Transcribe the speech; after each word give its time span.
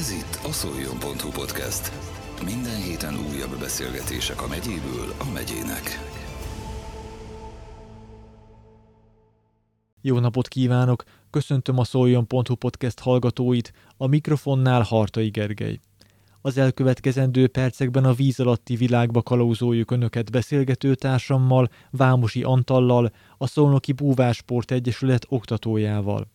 Ez 0.00 0.10
itt 0.10 0.40
a 0.48 0.52
szoljon.hu 0.52 1.30
podcast. 1.30 1.92
Minden 2.44 2.82
héten 2.82 3.14
újabb 3.14 3.58
beszélgetések 3.58 4.42
a 4.42 4.46
megyéből 4.46 5.14
a 5.18 5.32
megyének. 5.32 5.98
Jó 10.00 10.18
napot 10.18 10.48
kívánok! 10.48 11.04
Köszöntöm 11.30 11.78
a 11.78 11.84
szoljon.hu 11.84 12.54
podcast 12.54 13.00
hallgatóit, 13.00 13.72
a 13.96 14.06
mikrofonnál 14.06 14.82
Hartai 14.82 15.28
Gergely. 15.28 15.78
Az 16.40 16.58
elkövetkezendő 16.58 17.48
percekben 17.48 18.04
a 18.04 18.12
víz 18.12 18.40
alatti 18.40 18.76
világba 18.76 19.22
kalauzoljuk 19.22 19.90
Önöket 19.90 20.30
beszélgető 20.30 20.94
társammal, 20.94 21.68
Vámosi 21.90 22.42
Antallal, 22.42 23.12
a 23.38 23.46
Szolnoki 23.46 23.92
Búvásport 23.92 24.70
Egyesület 24.70 25.26
oktatójával. 25.28 26.26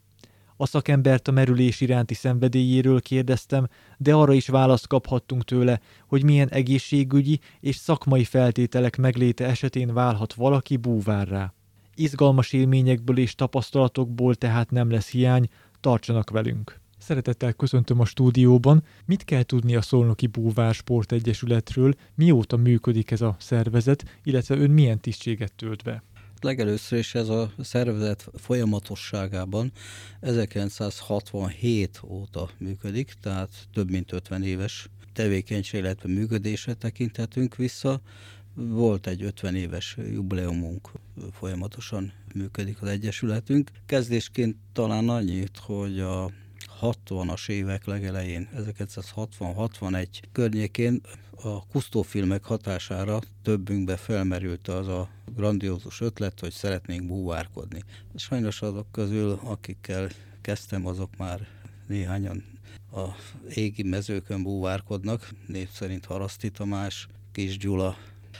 A 0.57 0.65
szakembert 0.65 1.27
a 1.27 1.31
merülés 1.31 1.81
iránti 1.81 2.13
szenvedélyéről 2.13 3.01
kérdeztem, 3.01 3.67
de 3.97 4.13
arra 4.13 4.33
is 4.33 4.47
választ 4.47 4.87
kaphattunk 4.87 5.43
tőle, 5.43 5.79
hogy 6.07 6.23
milyen 6.23 6.49
egészségügyi 6.49 7.39
és 7.59 7.75
szakmai 7.75 8.23
feltételek 8.23 8.97
megléte 8.97 9.45
esetén 9.45 9.93
válhat 9.93 10.33
valaki 10.33 10.77
búvárrá. 10.77 11.53
Izgalmas 11.95 12.53
élményekből 12.53 13.17
és 13.17 13.35
tapasztalatokból 13.35 14.35
tehát 14.35 14.71
nem 14.71 14.91
lesz 14.91 15.09
hiány, 15.09 15.47
tartsanak 15.79 16.29
velünk! 16.29 16.83
Szeretettel 16.97 17.53
köszöntöm 17.53 17.99
a 17.99 18.05
stúdióban. 18.05 18.83
Mit 19.05 19.23
kell 19.23 19.43
tudni 19.43 19.75
a 19.75 19.81
Szolnoki 19.81 20.27
Búvár 20.27 20.73
Sport 20.73 21.11
Egyesületről, 21.11 21.93
mióta 22.15 22.57
működik 22.57 23.11
ez 23.11 23.21
a 23.21 23.35
szervezet, 23.39 24.19
illetve 24.23 24.55
ön 24.55 24.69
milyen 24.69 24.99
tisztséget 24.99 25.53
tölt 25.53 25.83
be? 25.83 26.03
Legelőször 26.41 26.99
is 26.99 27.15
ez 27.15 27.29
a 27.29 27.51
szervezet 27.59 28.27
folyamatosságában 28.33 29.71
1967 30.19 32.01
óta 32.03 32.49
működik, 32.57 33.13
tehát 33.21 33.49
több 33.73 33.89
mint 33.89 34.11
50 34.11 34.43
éves 34.43 34.89
tevékenység, 35.13 35.79
illetve 35.79 36.09
működésre 36.09 36.73
tekinthetünk 36.73 37.55
vissza. 37.55 38.01
Volt 38.53 39.07
egy 39.07 39.23
50 39.23 39.55
éves 39.55 39.97
jubileumunk, 40.11 40.91
folyamatosan 41.31 42.13
működik 42.33 42.81
az 42.81 42.87
Egyesületünk. 42.87 43.71
Kezdésként 43.85 44.55
talán 44.73 45.09
annyit, 45.09 45.57
hogy 45.57 45.99
a 45.99 46.31
60-as 46.81 47.49
évek 47.49 47.85
legelején, 47.85 48.49
1960-61 48.57 50.07
környékén 50.31 51.01
a 51.43 51.65
kusztófilmek 51.67 52.43
hatására 52.43 53.19
többünkbe 53.41 53.97
felmerült 53.97 54.67
az 54.67 54.87
a 54.87 55.09
grandiózus 55.35 56.01
ötlet, 56.01 56.39
hogy 56.39 56.51
szeretnénk 56.51 57.07
búvárkodni. 57.07 57.83
Sajnos 58.15 58.61
azok 58.61 58.91
közül, 58.91 59.39
akikkel 59.43 60.09
kezdtem, 60.41 60.85
azok 60.85 61.17
már 61.17 61.47
néhányan 61.87 62.43
a 62.91 63.05
égi 63.53 63.83
mezőkön 63.83 64.43
búvárkodnak, 64.43 65.29
név 65.47 65.69
szerint 65.69 66.05
Haraszti 66.05 66.49
Tamás, 66.49 67.07
Kis 67.31 67.57
Gyula, 67.57 67.97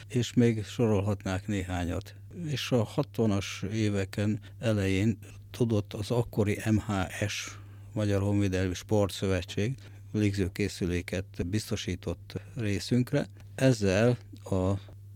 és 0.08 0.34
még 0.34 0.64
sorolhatnák 0.64 1.48
néhányat. 1.48 2.16
És 2.46 2.72
a 2.72 2.88
60-as 2.96 3.64
éveken 3.64 4.40
elején 4.60 5.18
tudott 5.52 5.94
az 5.94 6.12
akkori 6.12 6.60
MHS 6.72 7.58
Magyar 7.94 8.22
Honvédelmi 8.22 8.74
Sportszövetség 8.74 9.76
légzőkészüléket 10.18 11.48
biztosított 11.48 12.42
részünkre. 12.56 13.28
Ezzel 13.56 14.18
a 14.44 14.74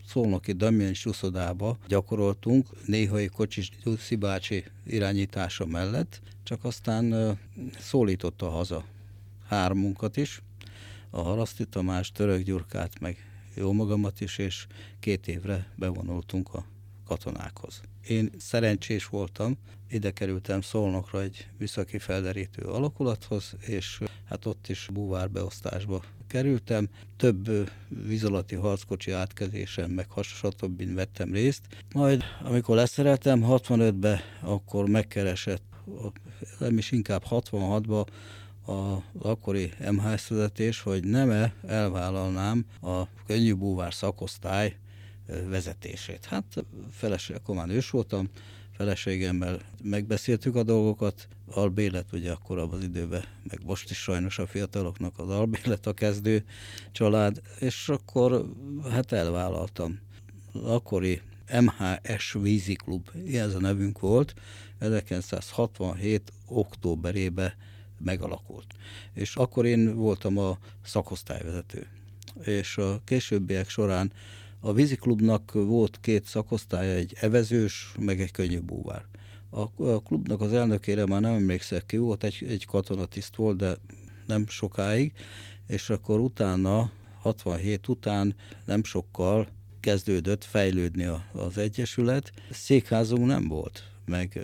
Szolnoki 0.07 0.51
Damján 0.51 0.93
Suszodába 0.93 1.77
gyakoroltunk 1.87 2.67
néhai 2.85 3.27
Kocsis 3.27 3.69
Gyuszi 3.83 4.15
bácsi 4.15 4.63
irányítása 4.85 5.65
mellett, 5.65 6.21
csak 6.43 6.63
aztán 6.63 7.37
szólította 7.79 8.49
haza 8.49 8.85
hármunkat 9.47 10.17
is, 10.17 10.41
a 11.09 11.21
Haraszti 11.21 11.65
Tamás, 11.65 12.11
Török 12.11 12.41
Gyurkát, 12.41 12.99
meg 12.99 13.17
jó 13.55 13.71
magamat 13.71 14.21
is, 14.21 14.37
és 14.37 14.67
két 14.99 15.27
évre 15.27 15.67
bevonultunk 15.75 16.53
a 16.53 16.65
katonákhoz. 17.09 17.81
Én 18.07 18.29
szerencsés 18.37 19.05
voltam, 19.07 19.57
ide 19.89 20.11
kerültem 20.11 20.61
Szolnokra 20.61 21.21
egy 21.21 21.47
műszaki 21.57 21.97
felderítő 21.97 22.63
alakulathoz, 22.63 23.55
és 23.59 23.99
hát 24.25 24.45
ott 24.45 24.67
is 24.67 24.87
búvárbeosztásba 24.93 26.03
kerültem. 26.27 26.89
Több 27.17 27.69
vízalatti 27.87 28.55
harckocsi 28.55 29.11
átkezésen, 29.11 29.89
meg 29.89 30.07
stb. 30.21 30.93
vettem 30.93 31.31
részt. 31.33 31.61
Majd, 31.93 32.23
amikor 32.43 32.75
leszereltem 32.75 33.43
65-be, 33.47 34.21
akkor 34.41 34.89
megkeresett, 34.89 35.63
nem 36.59 36.77
is 36.77 36.91
inkább 36.91 37.23
66-ba, 37.29 38.07
az 38.65 39.21
akkori 39.21 39.71
MHS 39.91 40.27
vezetés, 40.27 40.81
hogy 40.81 41.03
nem-e 41.03 41.53
elvállalnám 41.67 42.65
a 42.81 43.03
könnyű 43.27 43.53
búvár 43.53 43.93
szakosztály 43.93 44.75
vezetését. 45.47 46.25
Hát 46.25 46.65
feleség, 46.91 47.35
akkor 47.35 47.55
már 47.55 47.67
nős 47.67 47.89
voltam, 47.89 48.29
feleségemmel 48.71 49.59
megbeszéltük 49.83 50.55
a 50.55 50.63
dolgokat, 50.63 51.27
albélet 51.51 52.13
ugye 52.13 52.31
akkor 52.31 52.57
abban 52.57 52.77
az 52.77 52.83
időben, 52.83 53.23
meg 53.43 53.59
most 53.65 53.89
is 53.89 53.97
sajnos 53.97 54.39
a 54.39 54.47
fiataloknak 54.47 55.19
az 55.19 55.29
albélet 55.29 55.87
a 55.87 55.93
kezdő 55.93 56.43
család, 56.91 57.41
és 57.59 57.89
akkor 57.89 58.53
hát 58.89 59.11
elvállaltam. 59.11 59.99
Akkori 60.53 61.21
MHS 61.59 62.33
víziklub, 62.33 63.09
ilyen 63.25 63.47
ez 63.47 63.55
a 63.55 63.59
nevünk 63.59 63.99
volt, 63.99 64.33
1967. 64.77 66.31
októberébe 66.45 67.57
megalakult. 67.97 68.73
És 69.13 69.35
akkor 69.35 69.65
én 69.65 69.95
voltam 69.95 70.37
a 70.37 70.57
szakosztályvezető. 70.83 71.87
És 72.43 72.77
a 72.77 73.01
későbbiek 73.05 73.69
során 73.69 74.11
a 74.59 74.73
víziklubnak 74.73 75.51
volt 75.51 75.97
két 76.01 76.25
szakosztálya, 76.25 76.93
egy 76.93 77.15
evezős, 77.19 77.91
meg 77.99 78.21
egy 78.21 78.31
könnyű 78.31 78.59
búvár. 78.59 79.05
A, 79.49 79.83
a 79.83 80.01
klubnak 80.01 80.41
az 80.41 80.53
elnökére 80.53 81.05
már 81.05 81.21
nem 81.21 81.33
emlékszek 81.33 81.85
ki, 81.85 81.97
volt 81.97 82.23
egy, 82.23 82.45
egy 82.47 82.65
katonatiszt 82.65 83.35
volt, 83.35 83.57
de 83.57 83.77
nem 84.25 84.47
sokáig, 84.47 85.13
és 85.67 85.89
akkor 85.89 86.19
utána, 86.19 86.91
67 87.21 87.87
után 87.87 88.35
nem 88.65 88.83
sokkal 88.83 89.47
kezdődött 89.79 90.43
fejlődni 90.43 91.03
a, 91.03 91.23
az 91.33 91.57
Egyesület. 91.57 92.31
Székházunk 92.51 93.25
nem 93.25 93.47
volt, 93.47 93.83
meg 94.05 94.39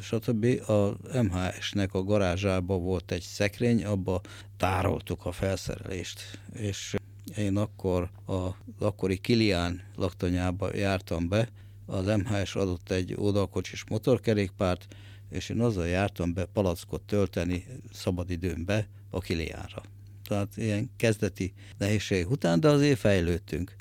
stb. 0.00 0.44
A 0.68 0.96
MHS-nek 1.22 1.94
a 1.94 2.04
garázsába 2.04 2.78
volt 2.78 3.12
egy 3.12 3.22
szekrény, 3.22 3.84
abba 3.84 4.20
tároltuk 4.56 5.26
a 5.26 5.32
felszerelést, 5.32 6.38
és 6.52 6.94
én 7.36 7.56
akkor 7.56 8.10
az 8.24 8.52
akkori 8.78 9.18
Kilián 9.18 9.82
laktanyába 9.96 10.76
jártam 10.76 11.28
be, 11.28 11.48
az 11.86 12.06
MHS 12.06 12.54
adott 12.54 12.90
egy 12.90 13.14
oldalkocsis 13.16 13.84
motorkerékpárt, 13.88 14.86
és 15.30 15.48
én 15.48 15.60
azzal 15.60 15.86
jártam 15.86 16.32
be 16.32 16.44
palackot 16.44 17.02
tölteni 17.02 17.66
szabadidőmbe 17.92 18.88
a 19.10 19.20
Kiliánra. 19.20 19.82
Tehát 20.24 20.56
ilyen 20.56 20.90
kezdeti 20.96 21.52
nehézség 21.78 22.30
után, 22.30 22.60
de 22.60 22.68
azért 22.68 22.98
fejlődtünk. 22.98 23.76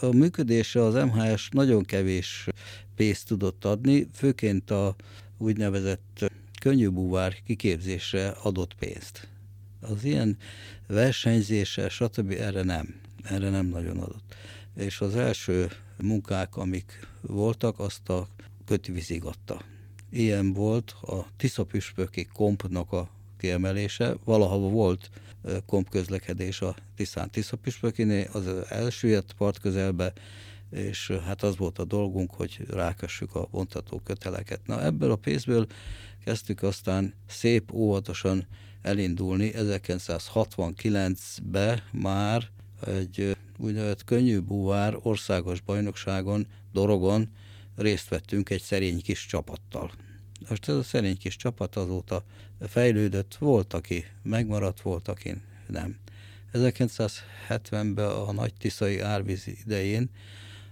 A 0.00 0.06
működése 0.06 0.82
az 0.82 0.94
MHS 0.94 1.48
nagyon 1.48 1.82
kevés 1.82 2.46
pénzt 2.94 3.26
tudott 3.26 3.64
adni, 3.64 4.08
főként 4.12 4.70
a 4.70 4.94
úgynevezett 5.38 6.32
könnyű 6.60 6.88
búvár 6.88 7.42
kiképzésre 7.42 8.28
adott 8.28 8.74
pénzt. 8.74 9.28
Az 9.88 10.04
ilyen 10.04 10.36
versenyzése, 10.86 11.88
stb. 11.88 12.30
erre 12.30 12.62
nem, 12.62 13.00
erre 13.22 13.50
nem 13.50 13.66
nagyon 13.66 13.98
adott. 13.98 14.34
És 14.76 15.00
az 15.00 15.16
első 15.16 15.70
munkák, 16.02 16.56
amik 16.56 17.08
voltak, 17.20 17.78
azt 17.78 18.08
a 18.08 18.28
kötvízig 18.64 19.24
adta. 19.24 19.62
Ilyen 20.10 20.52
volt 20.52 20.90
a 20.90 21.26
Tiszapüspöki 21.36 22.28
kompnak 22.32 22.92
a 22.92 23.08
kiemelése. 23.38 24.16
Valaha 24.24 24.58
volt 24.58 25.10
komp 25.66 25.88
közlekedés 25.88 26.60
a 26.60 26.74
Tiszán 26.96 27.30
Tiszapüspökinél, 27.30 28.28
az 28.32 28.46
elsüllyedt 28.68 29.32
part 29.32 29.58
közelbe, 29.58 30.12
és 30.70 31.12
hát 31.24 31.42
az 31.42 31.56
volt 31.56 31.78
a 31.78 31.84
dolgunk, 31.84 32.34
hogy 32.34 32.66
rákössük 32.70 33.34
a 33.34 33.48
vontató 33.50 34.00
köteleket. 34.04 34.60
Na 34.66 34.82
ebből 34.82 35.10
a 35.10 35.16
pénzből 35.16 35.66
kezdtük 36.24 36.62
aztán 36.62 37.14
szép 37.26 37.72
óvatosan 37.72 38.46
elindulni. 38.84 39.52
1969-ben 39.54 41.82
már 41.92 42.48
egy 42.86 43.36
úgynevezett 43.58 44.04
könnyű 44.04 44.40
búvár 44.40 44.96
országos 45.02 45.60
bajnokságon, 45.60 46.46
Dorogon 46.72 47.28
részt 47.76 48.08
vettünk 48.08 48.50
egy 48.50 48.62
szerény 48.62 49.02
kis 49.02 49.26
csapattal. 49.26 49.92
Most 50.48 50.68
ez 50.68 50.74
a 50.74 50.82
szerény 50.82 51.18
kis 51.18 51.36
csapat 51.36 51.76
azóta 51.76 52.24
fejlődött, 52.60 53.34
volt, 53.34 53.72
aki 53.72 54.04
megmaradt, 54.22 54.80
volt, 54.80 55.08
aki 55.08 55.34
nem. 55.66 55.96
1970-ben 56.52 58.10
a 58.10 58.32
nagy 58.32 58.52
tiszai 58.58 59.00
árvíz 59.00 59.46
idején 59.46 60.10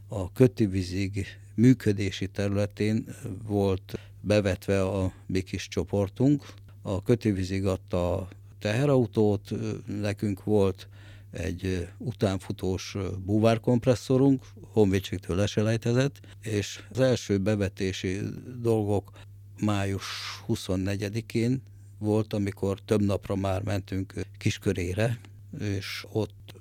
a 0.08 0.32
kötővízig 0.32 1.26
működési 1.55 2.29
területén 2.29 3.17
volt 3.44 3.99
bevetve 4.20 4.82
a 4.82 5.12
mi 5.26 5.41
kis 5.41 5.69
csoportunk. 5.69 6.44
A 6.82 7.02
kötővízig 7.02 7.67
adta 7.67 8.29
teherautót, 8.58 9.50
nekünk 9.87 10.44
volt 10.44 10.88
egy 11.31 11.88
utánfutós 11.99 12.96
búvárkompresszorunk, 13.25 14.44
honvédségtől 14.61 15.37
leselejtezett, 15.37 16.20
és 16.40 16.82
az 16.90 17.00
első 17.00 17.38
bevetési 17.38 18.20
dolgok 18.61 19.11
május 19.61 20.05
24-én 20.49 21.62
volt, 21.99 22.32
amikor 22.32 22.81
több 22.81 23.02
napra 23.02 23.37
már 23.37 23.62
mentünk 23.62 24.14
Kiskörére, 24.38 25.20
és 25.61 26.06
ott 26.12 26.55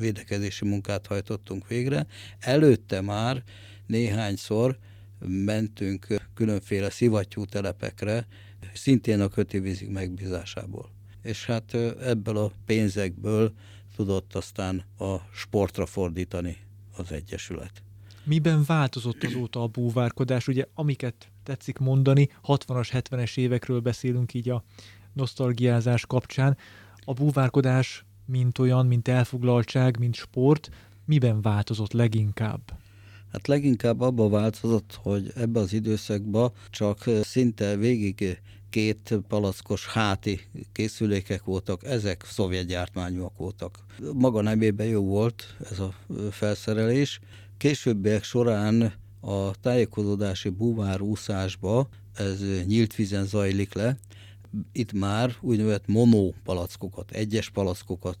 védekezési 0.00 0.64
munkát 0.64 1.06
hajtottunk 1.06 1.68
végre. 1.68 2.06
Előtte 2.38 3.00
már 3.00 3.42
néhányszor 3.86 4.78
mentünk 5.26 6.06
különféle 6.34 6.90
szivattyú 6.90 7.44
telepekre, 7.44 8.26
szintén 8.74 9.20
a 9.20 9.28
kötővízig 9.28 9.88
megbízásából. 9.88 10.90
És 11.22 11.46
hát 11.46 11.74
ebből 12.00 12.36
a 12.36 12.50
pénzekből 12.66 13.52
tudott 13.96 14.34
aztán 14.34 14.84
a 14.98 15.16
sportra 15.32 15.86
fordítani 15.86 16.56
az 16.96 17.12
Egyesület. 17.12 17.82
Miben 18.24 18.64
változott 18.66 19.24
azóta 19.24 19.62
a 19.62 19.66
búvárkodás? 19.66 20.48
Ugye, 20.48 20.64
amiket 20.74 21.28
tetszik 21.42 21.78
mondani, 21.78 22.28
60-as, 22.46 22.88
70-es 22.92 23.36
évekről 23.36 23.80
beszélünk 23.80 24.34
így 24.34 24.48
a 24.48 24.64
nosztalgiázás 25.12 26.06
kapcsán. 26.06 26.56
A 27.04 27.12
búvárkodás, 27.12 28.04
mint 28.26 28.58
olyan, 28.58 28.86
mint 28.86 29.08
elfoglaltság, 29.08 29.98
mint 29.98 30.14
sport, 30.14 30.70
miben 31.04 31.42
változott 31.42 31.92
leginkább? 31.92 32.60
Hát 33.32 33.46
leginkább 33.46 34.00
abba 34.00 34.28
változott, 34.28 34.98
hogy 35.02 35.32
ebbe 35.34 35.60
az 35.60 35.72
időszakban 35.72 36.52
csak 36.70 37.04
szinte 37.22 37.76
végig 37.76 38.40
két 38.70 39.14
palackos 39.28 39.86
háti 39.86 40.40
készülékek 40.72 41.44
voltak, 41.44 41.84
ezek 41.84 42.24
szovjet 42.26 42.66
gyártmányúak 42.66 43.36
voltak. 43.36 43.78
Maga 44.12 44.40
nemében 44.40 44.86
jó 44.86 45.04
volt 45.04 45.56
ez 45.70 45.78
a 45.78 45.94
felszerelés. 46.30 47.20
Későbbiek 47.56 48.22
során 48.22 48.92
a 49.20 49.60
tájékozódási 49.60 50.48
búvárúszásba 50.48 51.88
ez 52.14 52.40
nyílt 52.66 52.94
vízen 52.94 53.26
zajlik 53.26 53.74
le, 53.74 53.96
itt 54.72 54.92
már 54.92 55.36
úgynevezett 55.40 55.86
mono 55.86 56.30
palackokat, 56.44 57.10
egyes 57.10 57.50
palackokat 57.50 58.18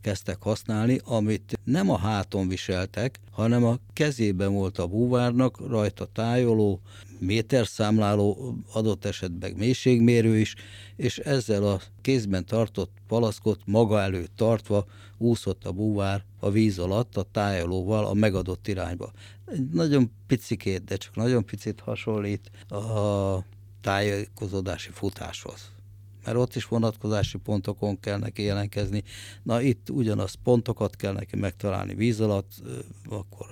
kezdtek 0.00 0.42
használni, 0.42 1.00
amit 1.04 1.58
nem 1.64 1.90
a 1.90 1.98
háton 1.98 2.48
viseltek, 2.48 3.20
hanem 3.30 3.64
a 3.64 3.78
kezében 3.92 4.52
volt 4.52 4.78
a 4.78 4.86
búvárnak, 4.86 5.68
rajta 5.68 6.06
tájoló, 6.06 6.80
méterszámláló, 7.18 8.56
adott 8.72 9.04
esetben 9.04 9.52
mélységmérő 9.56 10.38
is, 10.38 10.54
és 10.96 11.18
ezzel 11.18 11.66
a 11.66 11.80
kézben 12.00 12.44
tartott 12.44 12.90
palackot 13.06 13.60
maga 13.64 14.00
előtt 14.00 14.36
tartva 14.36 14.86
úszott 15.18 15.64
a 15.64 15.72
búvár 15.72 16.24
a 16.38 16.50
víz 16.50 16.78
alatt 16.78 17.16
a 17.16 17.26
tájolóval 17.32 18.06
a 18.06 18.14
megadott 18.14 18.68
irányba. 18.68 19.12
Egy 19.46 19.68
nagyon 19.68 20.10
picikét, 20.26 20.84
de 20.84 20.96
csak 20.96 21.16
nagyon 21.16 21.44
picit 21.44 21.80
hasonlít 21.80 22.50
a 22.68 23.44
tájékozódási 23.82 24.90
futáshoz. 24.92 25.70
Mert 26.24 26.36
ott 26.36 26.54
is 26.54 26.64
vonatkozási 26.64 27.38
pontokon 27.38 28.00
kell 28.00 28.18
neki 28.18 28.42
jelentkezni. 28.42 29.02
Na 29.42 29.60
itt 29.60 29.90
ugyanaz 29.90 30.34
pontokat 30.42 30.96
kell 30.96 31.12
neki 31.12 31.36
megtalálni 31.36 31.94
víz 31.94 32.20
alatt, 32.20 32.52
akkor, 33.08 33.46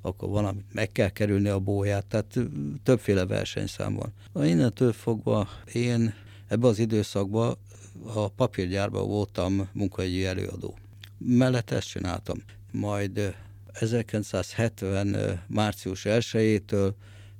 akkor 0.00 0.28
van, 0.28 0.44
amit 0.44 0.72
meg 0.72 0.92
kell 0.92 1.08
kerülni 1.08 1.48
a 1.48 1.58
bóját, 1.58 2.06
tehát 2.06 2.38
többféle 2.82 3.26
versenyszám 3.26 3.94
van. 3.94 4.12
Na 4.32 4.46
innentől 4.46 4.92
fogva 4.92 5.48
én 5.72 6.14
ebbe 6.48 6.66
az 6.66 6.78
időszakban 6.78 7.56
a 8.14 8.28
papírgyárban 8.28 9.08
voltam 9.08 9.68
munkahogyi 9.72 10.24
előadó. 10.24 10.78
Mellett 11.18 11.70
ezt 11.70 11.88
csináltam. 11.88 12.42
Majd 12.72 13.34
1970. 13.72 15.40
március 15.46 16.02
1-től 16.04 16.92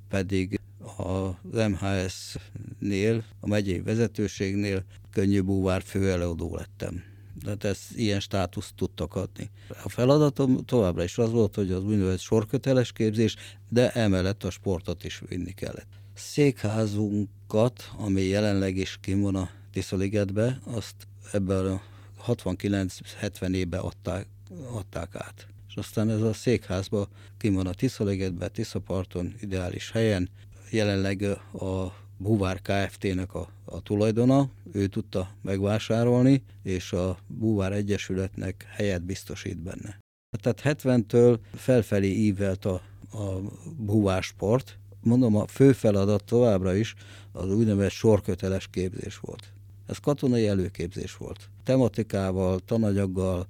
pedig 0.09 0.59
az 0.95 1.67
MHS-nél, 1.69 3.23
a 3.39 3.47
megyei 3.47 3.81
vezetőségnél 3.81 4.83
könnyű 5.11 5.41
búvár 5.41 5.81
főelőadó 5.81 6.55
lettem. 6.55 7.03
Tehát 7.43 7.63
ezt 7.63 7.95
ilyen 7.95 8.19
státuszt 8.19 8.75
tudtak 8.75 9.15
adni. 9.15 9.49
A 9.83 9.89
feladatom 9.89 10.65
továbbra 10.65 11.03
is 11.03 11.17
az 11.17 11.31
volt, 11.31 11.55
hogy 11.55 11.71
az 11.71 11.83
úgynevezett 11.83 12.19
sorköteles 12.19 12.91
képzés, 12.91 13.35
de 13.69 13.91
emellett 13.91 14.43
a 14.43 14.49
sportot 14.49 15.03
is 15.03 15.21
vinni 15.27 15.51
kellett. 15.51 15.87
Székházunkat, 16.13 17.91
ami 17.97 18.21
jelenleg 18.21 18.77
is 18.77 18.97
kim 19.01 19.21
van 19.21 19.35
a 19.35 19.49
Tiszaligetbe, 19.71 20.59
azt 20.63 20.95
ebben 21.31 21.65
a 21.65 21.81
69-70 22.27 23.53
évben 23.53 23.79
adták, 23.79 24.27
adták 24.71 25.15
át. 25.15 25.47
És 25.69 25.75
aztán 25.75 26.09
ez 26.09 26.21
a 26.21 26.33
székházba 26.33 27.07
kim 27.37 27.53
van 27.53 27.67
a 27.67 27.73
Tiszaligetbe, 27.73 28.47
Tiszaparton, 28.47 29.35
ideális 29.41 29.91
helyen, 29.91 30.29
jelenleg 30.69 31.23
a 31.53 31.93
Búvár 32.17 32.61
Kft-nek 32.61 33.33
a, 33.33 33.49
a 33.65 33.81
tulajdona, 33.81 34.49
ő 34.71 34.87
tudta 34.87 35.29
megvásárolni, 35.41 36.43
és 36.63 36.91
a 36.91 37.17
Búvár 37.27 37.71
Egyesületnek 37.71 38.65
helyet 38.69 39.03
biztosít 39.03 39.57
benne. 39.57 39.99
Tehát 40.41 40.81
70-től 40.81 41.37
felfelé 41.55 42.07
ívelt 42.07 42.65
a, 42.65 42.81
a 43.11 43.41
búvásport. 43.77 44.77
Mondom, 45.01 45.35
a 45.35 45.47
fő 45.47 45.71
feladat 45.71 46.23
továbbra 46.23 46.75
is 46.75 46.95
az 47.31 47.53
úgynevezett 47.53 47.91
sorköteles 47.91 48.67
képzés 48.67 49.17
volt. 49.19 49.53
Ez 49.87 49.97
katonai 49.97 50.47
előképzés 50.47 51.17
volt. 51.17 51.49
Tematikával, 51.63 52.59
tananyaggal, 52.59 53.45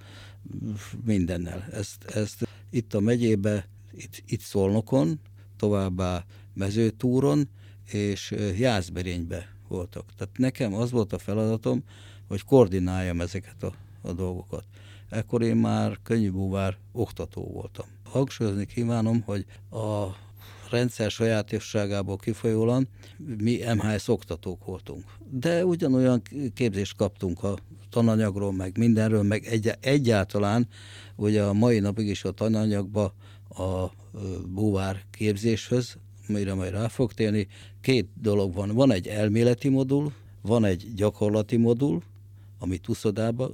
mindennel. 1.06 1.68
Ezt, 1.72 2.04
ezt 2.04 2.48
itt 2.70 2.94
a 2.94 3.00
megyébe, 3.00 3.68
itt, 3.92 4.24
itt 4.28 4.42
Szolnokon, 4.42 5.20
továbbá 5.58 6.26
mezőtúron 6.58 7.50
és 7.92 8.36
Jászberénybe 8.58 9.56
voltak. 9.68 10.06
Tehát 10.18 10.38
nekem 10.38 10.74
az 10.74 10.92
volt 10.92 11.14
a 11.14 11.18
feladatom, 11.18 11.84
hogy 12.28 12.44
koordináljam 12.44 13.22
ezeket 13.22 13.64
a, 13.64 13.74
a 14.02 14.14
dolgokat. 14.14 14.64
Ekkor 15.10 15.42
én 15.42 15.56
már 15.56 16.00
könnyűbúvár 16.04 16.78
oktató 16.92 17.44
voltam. 17.54 17.86
Hangsúlyozni 18.04 18.66
kívánom, 18.66 19.22
hogy 19.22 19.46
a 19.72 20.06
rendszer 20.70 21.12
sajátosságából 21.12 22.18
kifolyólan 22.18 22.88
mi 23.38 23.60
MHS 23.76 24.08
oktatók 24.08 24.66
voltunk. 24.66 25.04
De 25.30 25.66
ugyanolyan 25.66 26.22
képzést 26.54 26.96
kaptunk 26.96 27.44
a 27.44 27.58
tananyagról, 27.90 28.54
meg 28.54 28.78
mindenről, 28.78 29.24
meg 29.24 29.46
egy, 29.46 29.72
egyáltalán 29.80 30.68
ugye 31.16 31.44
a 31.44 31.54
mai 31.54 31.80
napig 31.80 32.08
is 32.08 32.24
a 32.24 32.32
tananyagba 32.32 33.14
a 33.50 33.92
búvár 34.48 35.04
képzéshöz 35.12 35.98
amire 36.28 36.54
majd 36.54 36.72
rá 36.72 36.88
fog 36.88 37.14
térni, 37.14 37.48
két 37.82 38.10
dolog 38.22 38.54
van. 38.54 38.70
Van 38.70 38.92
egy 38.92 39.08
elméleti 39.08 39.70
modul, 39.70 40.14
van 40.42 40.66
egy 40.66 40.94
gyakorlati 40.96 41.58
modul, 41.58 42.02
amit 42.60 42.90
úszodába 42.90 43.52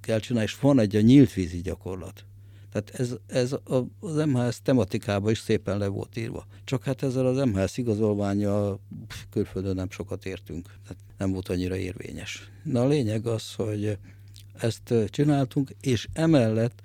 kell 0.00 0.18
csinálni, 0.18 0.48
és 0.48 0.58
van 0.58 0.78
egy 0.78 0.96
a 0.96 1.00
nyílt 1.00 1.32
vízi 1.32 1.60
gyakorlat. 1.60 2.24
Tehát 2.72 2.90
ez, 2.90 3.16
ez 3.26 3.56
az 4.00 4.14
MHS 4.26 4.62
tematikába 4.62 5.30
is 5.30 5.38
szépen 5.38 5.78
le 5.78 5.86
volt 5.86 6.16
írva. 6.16 6.46
Csak 6.64 6.84
hát 6.84 7.02
ezzel 7.02 7.26
az 7.26 7.48
MHS 7.48 7.76
igazolványa 7.76 8.78
külföldön 9.30 9.74
nem 9.74 9.90
sokat 9.90 10.26
értünk. 10.26 10.68
Tehát 10.82 11.02
nem 11.18 11.32
volt 11.32 11.48
annyira 11.48 11.76
érvényes. 11.76 12.50
Na 12.64 12.82
a 12.82 12.86
lényeg 12.86 13.26
az, 13.26 13.54
hogy 13.54 13.98
ezt 14.54 14.94
csináltunk, 15.06 15.70
és 15.80 16.08
emellett 16.12 16.80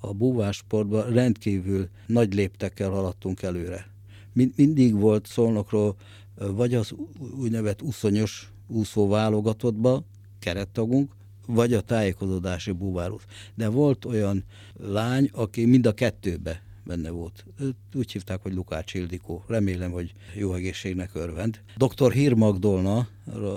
a 0.00 0.12
búvásportban 0.12 1.12
rendkívül 1.12 1.88
nagy 2.06 2.34
léptekkel 2.34 2.90
haladtunk 2.90 3.42
előre 3.42 3.89
mind, 4.32 4.52
mindig 4.56 4.94
volt 4.94 5.26
szolnokról 5.26 5.96
vagy 6.34 6.74
az 6.74 6.94
úgynevezett 7.38 7.82
uszonyos 7.82 8.52
úszó 8.66 9.08
válogatottba, 9.08 10.02
kerettagunk, 10.38 11.12
vagy 11.46 11.72
a 11.72 11.80
tájékozódási 11.80 12.72
búvárút. 12.72 13.24
De 13.54 13.68
volt 13.68 14.04
olyan 14.04 14.44
lány, 14.76 15.30
aki 15.32 15.64
mind 15.64 15.86
a 15.86 15.92
kettőbe 15.92 16.62
benne 16.84 17.10
volt. 17.10 17.44
Őt 17.58 17.76
úgy 17.94 18.12
hívták, 18.12 18.42
hogy 18.42 18.54
Lukács 18.54 18.94
Ildikó. 18.94 19.44
Remélem, 19.46 19.90
hogy 19.90 20.14
jó 20.34 20.54
egészségnek 20.54 21.10
örvend. 21.14 21.60
Dr. 21.76 22.12
Hír 22.12 22.32
Magdolna, 22.32 23.08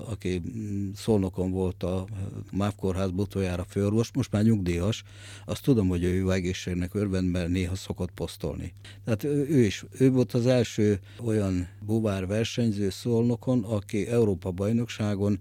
aki 0.09 0.41
szolnokon 0.95 1.51
volt 1.51 1.83
a 1.83 2.07
MÁV 2.51 2.75
kórház 2.75 3.11
butójára 3.11 3.63
főorvos, 3.63 4.11
most 4.13 4.31
már 4.31 4.43
nyugdíjas, 4.43 5.03
azt 5.45 5.63
tudom, 5.63 5.87
hogy 5.87 6.03
ő 6.03 6.13
jó 6.13 6.29
egészségnek 6.29 6.93
örvend, 6.93 7.29
mert 7.31 7.49
néha 7.49 7.75
szokott 7.75 8.11
posztolni. 8.11 8.73
Tehát 9.03 9.23
ő 9.23 9.59
is, 9.59 9.85
ő 9.91 10.11
volt 10.11 10.33
az 10.33 10.45
első 10.45 10.99
olyan 11.23 11.67
buvár 11.81 12.27
versenyző 12.27 12.89
szolnokon, 12.89 13.63
aki 13.63 14.07
Európa 14.07 14.51
bajnokságon 14.51 15.39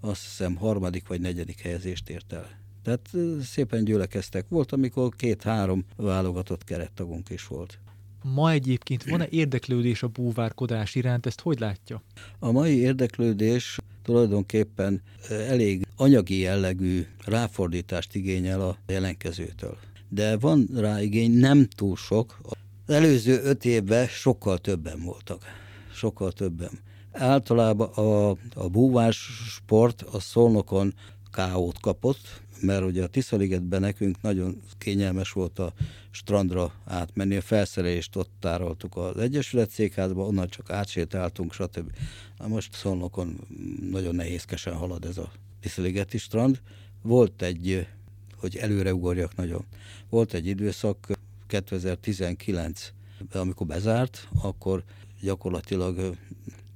azt 0.00 0.22
hiszem 0.22 0.54
harmadik 0.54 1.08
vagy 1.08 1.20
negyedik 1.20 1.60
helyezést 1.60 2.08
ért 2.08 2.32
el. 2.32 2.58
Tehát 2.82 3.10
szépen 3.42 3.84
gyülekeztek. 3.84 4.44
Volt, 4.48 4.72
amikor 4.72 5.08
két-három 5.16 5.84
válogatott 5.96 6.64
kerettagunk 6.64 7.30
is 7.30 7.46
volt. 7.46 7.78
Ma 8.22 8.50
egyébként 8.50 9.04
van-e 9.04 9.26
érdeklődés 9.30 10.02
a 10.02 10.08
búvárkodás 10.08 10.94
iránt, 10.94 11.26
ezt 11.26 11.40
hogy 11.40 11.58
látja? 11.58 12.02
A 12.38 12.50
mai 12.50 12.76
érdeklődés 12.76 13.78
tulajdonképpen 14.02 15.02
elég 15.28 15.86
anyagi 15.96 16.38
jellegű 16.38 17.06
ráfordítást 17.24 18.14
igényel 18.14 18.60
a 18.60 18.78
jelentkezőtől. 18.86 19.76
De 20.08 20.36
van 20.36 20.68
rá 20.74 21.02
igény 21.02 21.32
nem 21.32 21.66
túl 21.76 21.96
sok. 21.96 22.38
Az 22.42 22.94
előző 22.94 23.40
öt 23.42 23.64
évben 23.64 24.06
sokkal 24.06 24.58
többen 24.58 25.02
voltak. 25.02 25.42
Sokkal 25.92 26.32
többen. 26.32 26.70
Általában 27.12 27.88
a, 27.88 28.30
a 28.54 28.68
búvás 28.68 29.16
sport 29.48 30.02
a 30.02 30.20
szolnokon 30.20 30.94
káót 31.38 31.80
kapott, 31.80 32.40
mert 32.60 32.84
ugye 32.84 33.02
a 33.02 33.06
Tiszaligetben 33.06 33.80
nekünk 33.80 34.22
nagyon 34.22 34.62
kényelmes 34.78 35.32
volt 35.32 35.58
a 35.58 35.72
strandra 36.10 36.72
átmenni, 36.84 37.36
a 37.36 37.40
felszerelést 37.40 38.16
ott 38.16 38.30
tároltuk 38.40 38.96
az 38.96 39.16
Egyesület 39.16 39.70
székházba, 39.70 40.26
onnan 40.26 40.48
csak 40.48 40.70
átsétáltunk, 40.70 41.52
stb. 41.52 41.92
Na 42.38 42.46
most 42.46 42.74
Szolnokon 42.74 43.40
nagyon 43.90 44.14
nehézkesen 44.14 44.74
halad 44.74 45.04
ez 45.04 45.18
a 45.18 45.32
Tiszaligeti 45.60 46.18
strand. 46.18 46.60
Volt 47.02 47.42
egy, 47.42 47.86
hogy 48.36 48.56
előre 48.56 48.94
ugorjak 48.94 49.36
nagyon, 49.36 49.64
volt 50.08 50.34
egy 50.34 50.46
időszak 50.46 51.06
2019 51.46 52.92
amikor 53.32 53.66
bezárt, 53.66 54.28
akkor 54.42 54.84
gyakorlatilag 55.20 56.16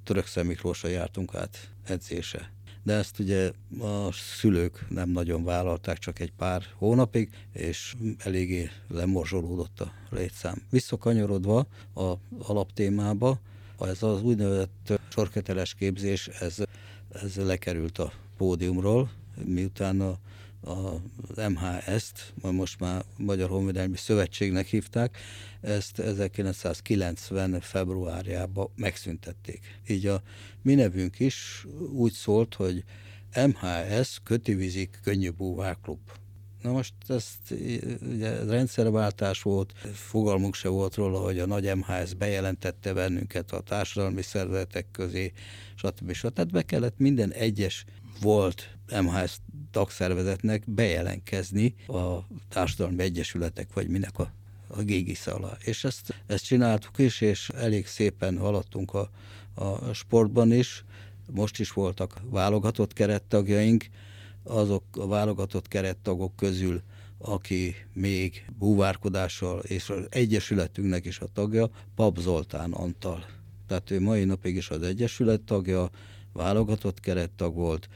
Török 0.03 0.25
Miklósra 0.43 0.89
jártunk 0.89 1.35
át 1.35 1.69
edzése 1.85 2.51
de 2.83 2.93
ezt 2.93 3.19
ugye 3.19 3.51
a 3.79 4.11
szülők 4.11 4.85
nem 4.89 5.09
nagyon 5.09 5.43
vállalták 5.43 5.97
csak 5.97 6.19
egy 6.19 6.31
pár 6.31 6.63
hónapig, 6.77 7.29
és 7.53 7.95
eléggé 8.17 8.69
lemorzsolódott 8.87 9.79
a 9.79 9.91
létszám. 10.09 10.61
Visszakanyarodva 10.69 11.67
a 11.95 12.13
alaptémába, 12.39 13.39
ez 13.79 14.03
az 14.03 14.21
úgynevezett 14.21 14.93
sorketeles 15.09 15.73
képzés, 15.73 16.27
ez, 16.27 16.57
ez 17.11 17.35
lekerült 17.35 17.97
a 17.97 18.11
pódiumról, 18.37 19.11
miután 19.45 20.01
a 20.01 20.17
az 20.63 21.49
MHS-t, 21.49 22.33
most 22.41 22.79
már 22.79 23.03
Magyar 23.17 23.49
Honvédelmi 23.49 23.97
Szövetségnek 23.97 24.67
hívták, 24.67 25.17
ezt 25.61 25.99
1990. 25.99 27.59
februárjában 27.61 28.69
megszüntették. 28.75 29.79
Így 29.87 30.07
a 30.07 30.21
mi 30.61 30.73
nevünk 30.73 31.19
is 31.19 31.65
úgy 31.91 32.11
szólt, 32.11 32.53
hogy 32.53 32.83
MHS 33.35 34.19
Kötivizik 34.23 34.99
Könnyű 35.03 35.29
Búvárklub. 35.29 35.99
Na 36.61 36.71
most 36.71 36.93
ezt 37.07 37.53
ugye 38.11 38.43
rendszerváltás 38.43 39.41
volt, 39.41 39.73
fogalmunk 39.93 40.55
se 40.55 40.69
volt 40.69 40.95
róla, 40.95 41.19
hogy 41.19 41.39
a 41.39 41.45
nagy 41.45 41.75
MHS 41.75 42.13
bejelentette 42.13 42.93
bennünket 42.93 43.51
a 43.51 43.61
társadalmi 43.61 44.21
szervezetek 44.21 44.85
közé, 44.91 45.31
stb. 45.75 46.11
stb. 46.11 46.33
Tehát 46.33 46.51
be 46.51 46.61
kellett 46.61 46.97
minden 46.97 47.31
egyes 47.31 47.85
volt 48.23 48.77
MHS 49.01 49.37
tagszervezetnek 49.71 50.63
bejelentkezni 50.65 51.75
a 51.87 52.17
társadalmi 52.49 53.03
egyesületek, 53.03 53.73
vagy 53.73 53.87
minek 53.87 54.19
a, 54.19 54.31
a 54.67 54.81
gégisz 54.81 55.27
alá. 55.27 55.57
És 55.63 55.83
ezt, 55.83 56.21
ezt 56.25 56.45
csináltuk 56.45 56.97
is, 56.97 57.21
és 57.21 57.49
elég 57.49 57.87
szépen 57.87 58.37
haladtunk 58.37 58.93
a, 58.93 59.09
a 59.53 59.93
sportban 59.93 60.51
is. 60.51 60.85
Most 61.31 61.59
is 61.59 61.71
voltak 61.71 62.21
válogatott 62.29 62.93
kerettagjaink, 62.93 63.85
azok 64.43 64.83
a 64.91 65.07
válogatott 65.07 65.67
kerettagok 65.67 66.35
közül, 66.35 66.81
aki 67.17 67.75
még 67.93 68.45
búvárkodással, 68.57 69.59
és 69.59 69.89
az 69.89 70.05
Egyesületünknek 70.09 71.05
is 71.05 71.19
a 71.19 71.27
tagja, 71.33 71.69
Pap 71.95 72.17
Zoltán 72.17 72.71
Antal. 72.71 73.25
Tehát 73.67 73.91
ő 73.91 74.01
mai 74.01 74.23
napig 74.23 74.55
is 74.55 74.69
az 74.69 74.81
Egyesület 74.81 75.41
tagja, 75.41 75.89
válogatott 76.33 76.99
kerettag 76.99 77.55
volt, 77.55 77.89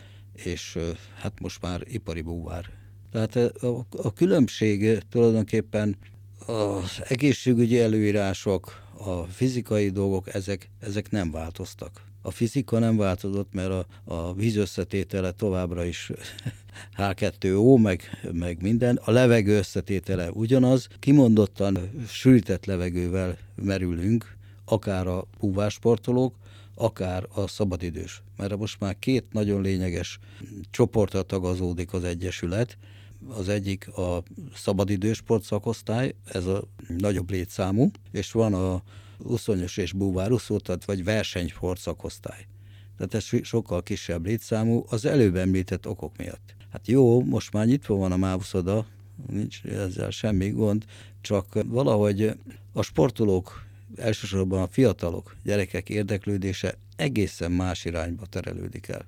és 0.44 0.78
hát 1.16 1.40
most 1.40 1.62
már 1.62 1.82
ipari 1.86 2.22
búvár. 2.22 2.66
Tehát 3.12 3.36
a, 3.36 3.86
a 3.92 4.14
különbség 4.14 5.04
tulajdonképpen 5.10 5.98
az 6.46 7.02
egészségügyi 7.08 7.80
előírások, 7.80 8.86
a 8.98 9.24
fizikai 9.24 9.90
dolgok, 9.90 10.34
ezek, 10.34 10.70
ezek 10.80 11.12
nem 11.12 11.32
változtak. 11.32 12.06
A 12.22 12.32
fizika 12.32 12.80
nem 12.80 12.98
változott, 12.98 13.54
mert 13.54 13.70
a, 13.70 13.86
a 14.04 14.34
víz 14.34 14.56
összetétele 14.56 15.32
továbbra 15.32 15.86
is 15.86 16.12
H2O, 16.98 17.82
meg, 17.82 18.02
meg 18.32 18.62
minden. 18.62 19.00
A 19.04 19.12
levegő 19.12 19.58
összetétele 19.58 20.32
ugyanaz. 20.32 20.88
Kimondottan 21.00 21.78
sűrített 22.08 22.66
levegővel 22.66 23.38
merülünk, 23.56 24.36
akár 24.66 25.08
a 25.08 25.28
búvásportolók, 25.40 26.36
akár 26.78 27.28
a 27.34 27.48
szabadidős. 27.48 28.22
Mert 28.38 28.58
most 28.58 28.80
már 28.80 29.00
két 29.00 29.26
nagyon 29.32 29.62
lényeges 29.62 30.20
csoportra 30.72 31.22
tagazódik 31.22 31.94
az 31.94 32.04
Egyesület. 32.04 32.78
Az 33.28 33.50
egyik 33.50 33.88
a 33.88 34.24
szabadidős 34.56 35.18
sportszakosztály, 35.18 36.16
ez 36.26 36.46
a 36.46 36.64
nagyobb 36.98 37.30
létszámú, 37.32 37.92
és 38.12 38.32
van 38.32 38.54
a 38.54 38.82
uszonyos 39.18 39.78
és 39.78 39.94
búváruszó, 39.94 40.58
tehát 40.58 40.86
vagy 40.86 41.04
versenysport 41.04 41.80
szakosztály. 41.80 42.48
Tehát 42.98 43.14
ez 43.14 43.46
sokkal 43.46 43.84
kisebb 43.84 44.26
létszámú 44.26 44.86
az 44.90 45.06
előbb 45.06 45.36
említett 45.36 45.88
okok 45.88 46.18
miatt. 46.18 46.56
Hát 46.72 46.88
jó, 46.88 47.24
most 47.24 47.54
már 47.54 47.66
nyitva 47.66 47.96
van 47.96 48.12
a 48.12 48.18
mávuszoda, 48.18 48.86
nincs 49.30 49.64
ezzel 49.64 50.10
semmi 50.10 50.50
gond, 50.50 50.86
csak 51.22 51.64
valahogy 51.68 52.32
a 52.74 52.82
sportolók 52.82 53.67
elsősorban 53.96 54.62
a 54.62 54.68
fiatalok, 54.68 55.36
gyerekek 55.44 55.90
érdeklődése 55.90 56.78
egészen 56.96 57.52
más 57.52 57.86
irányba 57.86 58.26
terelődik 58.26 58.88
el. 58.88 59.06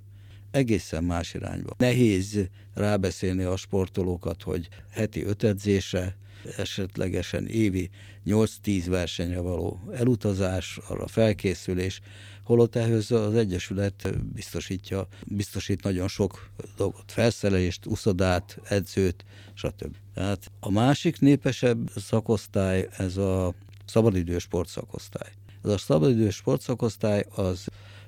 Egészen 0.51 1.03
más 1.03 1.33
irányba. 1.33 1.74
Nehéz 1.77 2.39
rábeszélni 2.74 3.43
a 3.43 3.55
sportolókat, 3.55 4.43
hogy 4.43 4.67
heti 4.91 5.24
öt 5.24 5.43
edzése, 5.43 6.15
esetlegesen 6.57 7.48
évi 7.48 7.89
8-10 8.25 8.83
versenyre 8.88 9.39
való 9.39 9.79
elutazás, 9.93 10.79
arra 10.88 11.07
felkészülés, 11.07 12.01
holott 12.43 12.75
ehhez 12.75 13.12
az 13.12 13.36
Egyesület 13.36 14.09
biztosítja, 14.33 15.07
biztosít 15.25 15.83
nagyon 15.83 16.07
sok 16.07 16.50
dolgot, 16.77 17.12
felszerelést, 17.12 17.86
uszodát, 17.86 18.59
edzőt, 18.63 19.25
stb. 19.53 19.95
Tehát 20.13 20.51
a 20.59 20.71
másik 20.71 21.19
népesebb 21.19 21.89
szakosztály, 21.95 22.88
ez 22.98 23.17
a 23.17 23.53
szabadidős 23.89 24.43
sportszakosztály. 24.43 25.31
Ez 25.63 25.72
a 25.72 25.77
szabadidős 25.77 26.36
sportszakosztály 26.36 27.25
az 27.36 27.67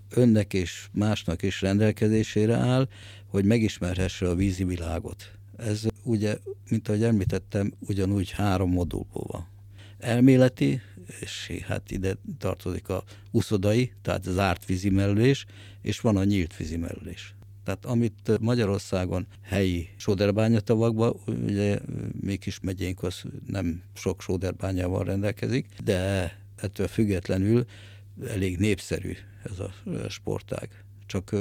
önnek 0.09 0.53
és 0.53 0.87
másnak 0.91 1.41
is 1.41 1.61
rendelkezésére 1.61 2.55
áll, 2.55 2.87
hogy 3.27 3.45
megismerhesse 3.45 4.29
a 4.29 4.35
vízi 4.35 4.63
világot. 4.63 5.31
Ez 5.57 5.83
ugye, 6.03 6.37
mint 6.69 6.87
ahogy 6.87 7.03
említettem, 7.03 7.73
ugyanúgy 7.79 8.31
három 8.31 8.71
modulból 8.71 9.25
van. 9.27 9.47
Elméleti, 9.99 10.81
és 11.19 11.51
hát 11.67 11.91
ide 11.91 12.15
tartozik 12.37 12.89
a 12.89 13.03
uszodai, 13.31 13.91
tehát 14.01 14.23
zárt 14.23 14.65
vízimelülés, 14.65 15.45
és 15.81 15.99
van 15.99 16.17
a 16.17 16.23
nyílt 16.23 16.57
vízimelülés. 16.57 17.35
Tehát 17.71 17.85
amit 17.85 18.39
Magyarországon 18.39 19.27
helyi 19.41 19.89
sóderbányatavakban, 19.97 21.15
ugye 21.25 21.79
mi 22.21 22.35
kis 22.35 22.59
megyénk 22.59 23.03
az 23.03 23.23
nem 23.47 23.81
sok 23.93 24.21
sóderbányával 24.21 25.03
rendelkezik, 25.03 25.67
de 25.83 26.31
ettől 26.55 26.87
függetlenül 26.87 27.65
elég 28.27 28.57
népszerű 28.57 29.13
ez 29.43 29.59
a 29.59 29.73
sportág. 30.09 30.83
Csak 31.05 31.35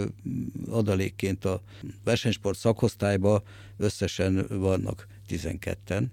adalékként 0.69 1.45
a 1.45 1.63
versenysport 2.05 2.59
szakosztályban 2.59 3.43
összesen 3.77 4.47
vannak 4.49 5.07
12-en, 5.29 6.05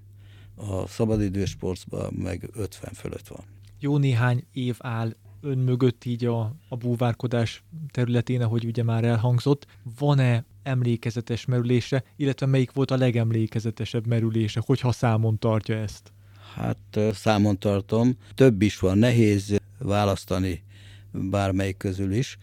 a 0.56 0.88
szabadidősportban 0.88 2.14
meg 2.14 2.50
50 2.54 2.94
fölött 2.94 3.28
van. 3.28 3.46
Jó 3.80 3.98
néhány 3.98 4.44
év 4.54 4.76
áll 4.80 5.16
ön 5.42 5.58
mögött 5.58 6.06
így 6.06 6.26
a, 6.26 6.56
a 6.70 6.76
búvárkodás 6.76 7.64
területén, 7.92 8.42
ahogy 8.42 8.66
ugye 8.66 8.84
már 8.84 9.04
elhangzott, 9.04 9.68
van-e 10.00 10.46
emlékezetes 10.64 11.46
merülése, 11.46 12.04
illetve 12.16 12.46
melyik 12.46 12.72
volt 12.72 12.92
a 12.92 12.98
legemlékezetesebb 12.98 14.08
merülése, 14.08 14.62
hogyha 14.66 14.92
számon 14.92 15.40
tartja 15.40 15.76
ezt? 15.76 16.12
Hát 16.56 17.00
számon 17.14 17.60
tartom. 17.60 18.18
Több 18.36 18.62
is 18.62 18.80
van, 18.80 18.98
nehéz 18.98 19.56
választani 19.80 20.64
bármelyik 21.12 21.78
közül 21.78 22.12
is. 22.12 22.38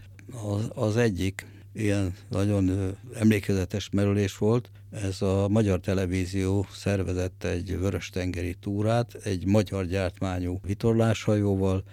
Az, 0.48 0.70
az 0.74 0.96
egyik 0.96 1.46
ilyen 1.72 2.14
nagyon 2.28 2.94
emlékezetes 3.14 3.88
merülés 3.92 4.38
volt, 4.38 4.70
ez 4.90 5.22
a 5.22 5.48
Magyar 5.48 5.80
Televízió 5.80 6.66
szervezett 6.72 7.44
egy 7.44 7.78
vörös-tengeri 7.78 8.54
túrát, 8.60 9.14
egy 9.14 9.46
magyar 9.46 9.86
gyártmányú 9.86 10.60
vitorláshajóval, 10.62 11.84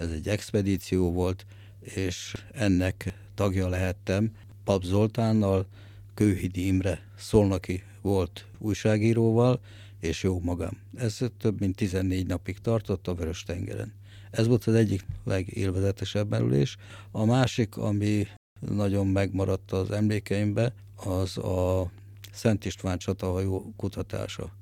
ez 0.00 0.10
egy 0.10 0.28
expedíció 0.28 1.12
volt, 1.12 1.46
és 1.80 2.34
ennek 2.52 3.14
tagja 3.34 3.68
lehettem. 3.68 4.30
Pap 4.64 4.82
Zoltánnal, 4.82 5.66
Kőhidi 6.14 6.66
Imre 6.66 7.08
Szolnaki 7.18 7.82
volt 8.02 8.46
újságíróval, 8.58 9.60
és 10.00 10.22
jó 10.22 10.40
magam. 10.40 10.78
Ez 10.96 11.18
több 11.38 11.60
mint 11.60 11.76
14 11.76 12.26
napig 12.26 12.58
tartott 12.58 13.08
a 13.08 13.14
Vörös-tengeren. 13.14 13.92
Ez 14.30 14.46
volt 14.46 14.64
az 14.64 14.74
egyik 14.74 15.06
legélvezetesebb 15.24 16.28
merülés. 16.28 16.76
A 17.10 17.24
másik, 17.24 17.76
ami 17.76 18.26
nagyon 18.60 19.06
megmaradt 19.06 19.72
az 19.72 19.90
emlékeimbe, 19.90 20.74
az 20.96 21.38
a 21.38 21.90
Szent 22.32 22.64
István 22.64 22.98
csatahajó 22.98 23.72
kutatása. 23.76 24.52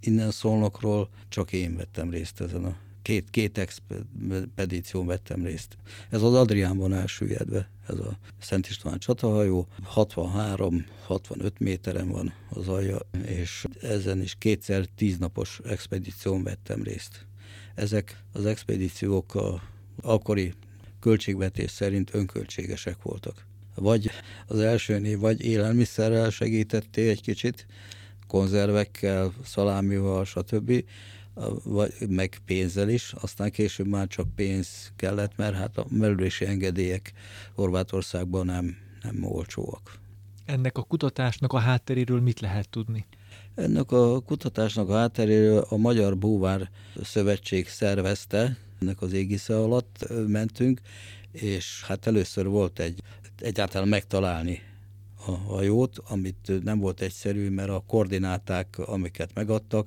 Innen 0.00 0.30
Szolnokról 0.30 1.08
csak 1.28 1.52
én 1.52 1.76
vettem 1.76 2.10
részt 2.10 2.40
ezen 2.40 2.64
a 2.64 2.76
két, 3.08 3.30
két 3.30 3.58
expedíción 3.58 5.06
vettem 5.06 5.44
részt. 5.44 5.76
Ez 6.10 6.22
az 6.22 6.34
Adriánban 6.34 6.92
elsüllyedve, 6.92 7.70
ez 7.86 7.98
a 7.98 8.18
Szent 8.40 8.68
István 8.68 8.98
csatahajó, 8.98 9.68
63-65 9.94 11.58
méteren 11.58 12.08
van 12.08 12.32
az 12.48 12.68
alja, 12.68 12.98
és 13.26 13.64
ezen 13.82 14.22
is 14.22 14.34
kétszer 14.38 14.86
tíznapos 14.86 15.60
expedíción 15.64 16.42
vettem 16.42 16.82
részt. 16.82 17.26
Ezek 17.74 18.22
az 18.32 18.46
expedíciók 18.46 19.34
a 19.34 19.62
akkori 20.00 20.54
költségvetés 21.00 21.70
szerint 21.70 22.14
önköltségesek 22.14 23.02
voltak. 23.02 23.46
Vagy 23.74 24.10
az 24.46 24.60
elsőnél 24.60 25.18
vagy 25.18 25.44
élelmiszerrel 25.44 26.30
segítettél 26.30 27.10
egy 27.10 27.22
kicsit, 27.22 27.66
konzervekkel, 28.26 29.32
szalámival, 29.44 30.24
stb 30.24 30.84
vagy, 31.64 31.92
meg 32.08 32.38
pénzzel 32.44 32.88
is, 32.88 33.14
aztán 33.20 33.50
később 33.50 33.86
már 33.86 34.06
csak 34.06 34.34
pénz 34.34 34.92
kellett, 34.96 35.36
mert 35.36 35.56
hát 35.56 35.78
a 35.78 35.86
merülési 35.90 36.44
engedélyek 36.46 37.12
Horvátországban 37.54 38.46
nem, 38.46 38.76
nem 39.02 39.24
olcsóak. 39.24 39.98
Ennek 40.44 40.78
a 40.78 40.82
kutatásnak 40.82 41.52
a 41.52 41.58
hátteréről 41.58 42.20
mit 42.20 42.40
lehet 42.40 42.68
tudni? 42.68 43.06
Ennek 43.54 43.92
a 43.92 44.20
kutatásnak 44.20 44.88
a 44.88 44.96
hátteréről 44.96 45.66
a 45.68 45.76
Magyar 45.76 46.16
Búvár 46.16 46.70
Szövetség 47.02 47.68
szervezte, 47.68 48.56
ennek 48.80 49.02
az 49.02 49.12
égisze 49.12 49.58
alatt 49.58 50.08
mentünk, 50.26 50.80
és 51.32 51.84
hát 51.86 52.06
először 52.06 52.46
volt 52.46 52.78
egy 52.78 53.02
egyáltalán 53.38 53.88
megtalálni 53.88 54.62
a 55.26 55.30
hajót, 55.30 55.98
amit 56.08 56.64
nem 56.64 56.78
volt 56.78 57.00
egyszerű, 57.00 57.50
mert 57.50 57.68
a 57.68 57.84
koordináták, 57.86 58.78
amiket 58.78 59.34
megadtak, 59.34 59.86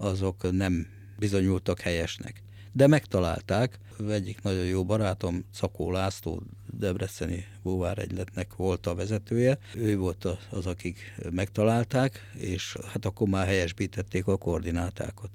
azok 0.00 0.52
nem 0.52 0.86
bizonyultak 1.18 1.80
helyesnek. 1.80 2.42
De 2.72 2.86
megtalálták, 2.86 3.78
egyik 4.08 4.42
nagyon 4.42 4.64
jó 4.64 4.84
barátom, 4.84 5.44
Szakó 5.52 5.90
László, 5.90 6.42
Debreceni 6.72 7.46
búváregyletnek 7.62 8.56
volt 8.56 8.86
a 8.86 8.94
vezetője, 8.94 9.58
ő 9.74 9.96
volt 9.96 10.26
az, 10.50 10.66
akik 10.66 11.14
megtalálták, 11.30 12.30
és 12.38 12.76
hát 12.92 13.04
akkor 13.04 13.28
már 13.28 13.46
helyesbítették 13.46 14.26
a 14.26 14.36
koordinátákat. 14.36 15.30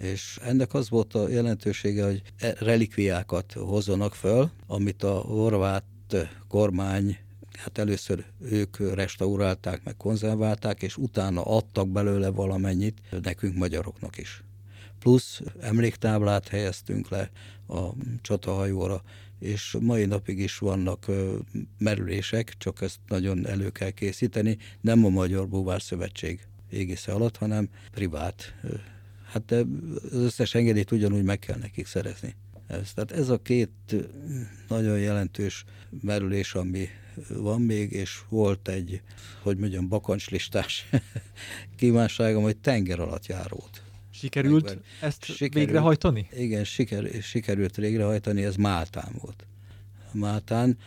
És 0.00 0.38
ennek 0.42 0.74
az 0.74 0.88
volt 0.88 1.14
a 1.14 1.28
jelentősége, 1.28 2.04
hogy 2.04 2.22
e 2.38 2.54
relikviákat 2.58 3.52
hozzanak 3.52 4.14
föl, 4.14 4.50
amit 4.66 5.02
a 5.02 5.14
horvát 5.14 5.84
kormány 6.48 7.18
hát 7.56 7.78
először 7.78 8.24
ők 8.40 8.94
restaurálták, 8.94 9.84
meg 9.84 9.96
konzerválták, 9.96 10.82
és 10.82 10.96
utána 10.96 11.42
adtak 11.42 11.88
belőle 11.88 12.28
valamennyit 12.28 13.00
nekünk 13.22 13.56
magyaroknak 13.56 14.18
is. 14.18 14.42
Plusz 14.98 15.40
emléktáblát 15.60 16.48
helyeztünk 16.48 17.08
le 17.08 17.30
a 17.68 17.88
csatahajóra, 18.20 19.02
és 19.38 19.76
mai 19.80 20.04
napig 20.04 20.38
is 20.38 20.58
vannak 20.58 21.06
merülések, 21.78 22.54
csak 22.58 22.80
ezt 22.80 22.98
nagyon 23.08 23.46
elő 23.46 23.70
kell 23.70 23.90
készíteni, 23.90 24.58
nem 24.80 25.04
a 25.04 25.08
Magyar 25.08 25.48
Búvár 25.48 25.82
Szövetség 25.82 26.46
égisze 26.70 27.12
alatt, 27.12 27.36
hanem 27.36 27.68
privát. 27.90 28.54
Hát 29.24 29.44
de 29.44 29.64
az 30.10 30.18
összes 30.18 30.54
engedélyt 30.54 30.90
ugyanúgy 30.90 31.22
meg 31.22 31.38
kell 31.38 31.58
nekik 31.58 31.86
szerezni. 31.86 32.34
Ez, 32.66 32.92
tehát 32.92 33.12
ez 33.12 33.28
a 33.28 33.42
két 33.42 33.70
nagyon 34.68 34.98
jelentős 34.98 35.64
merülés, 36.00 36.54
ami 36.54 36.88
van 37.28 37.60
még, 37.60 37.92
és 37.92 38.20
volt 38.28 38.68
egy, 38.68 39.02
hogy 39.42 39.56
mondjam, 39.56 39.88
bakancslistás 39.88 40.88
kívánságom, 41.76 42.42
hogy 42.42 42.56
tenger 42.56 43.00
alatt 43.00 43.26
járót. 43.26 43.82
Sikerült 44.10 44.64
Megben. 44.64 44.84
ezt 45.00 45.24
sikerült, 45.24 45.54
végrehajtani? 45.54 46.28
Igen, 46.32 46.64
siker, 46.64 47.22
sikerült 47.22 47.76
végrehajtani, 47.76 48.44
ez 48.44 48.56
Máltán 48.56 49.12
volt. 49.20 49.46
Máltán, 50.12 50.78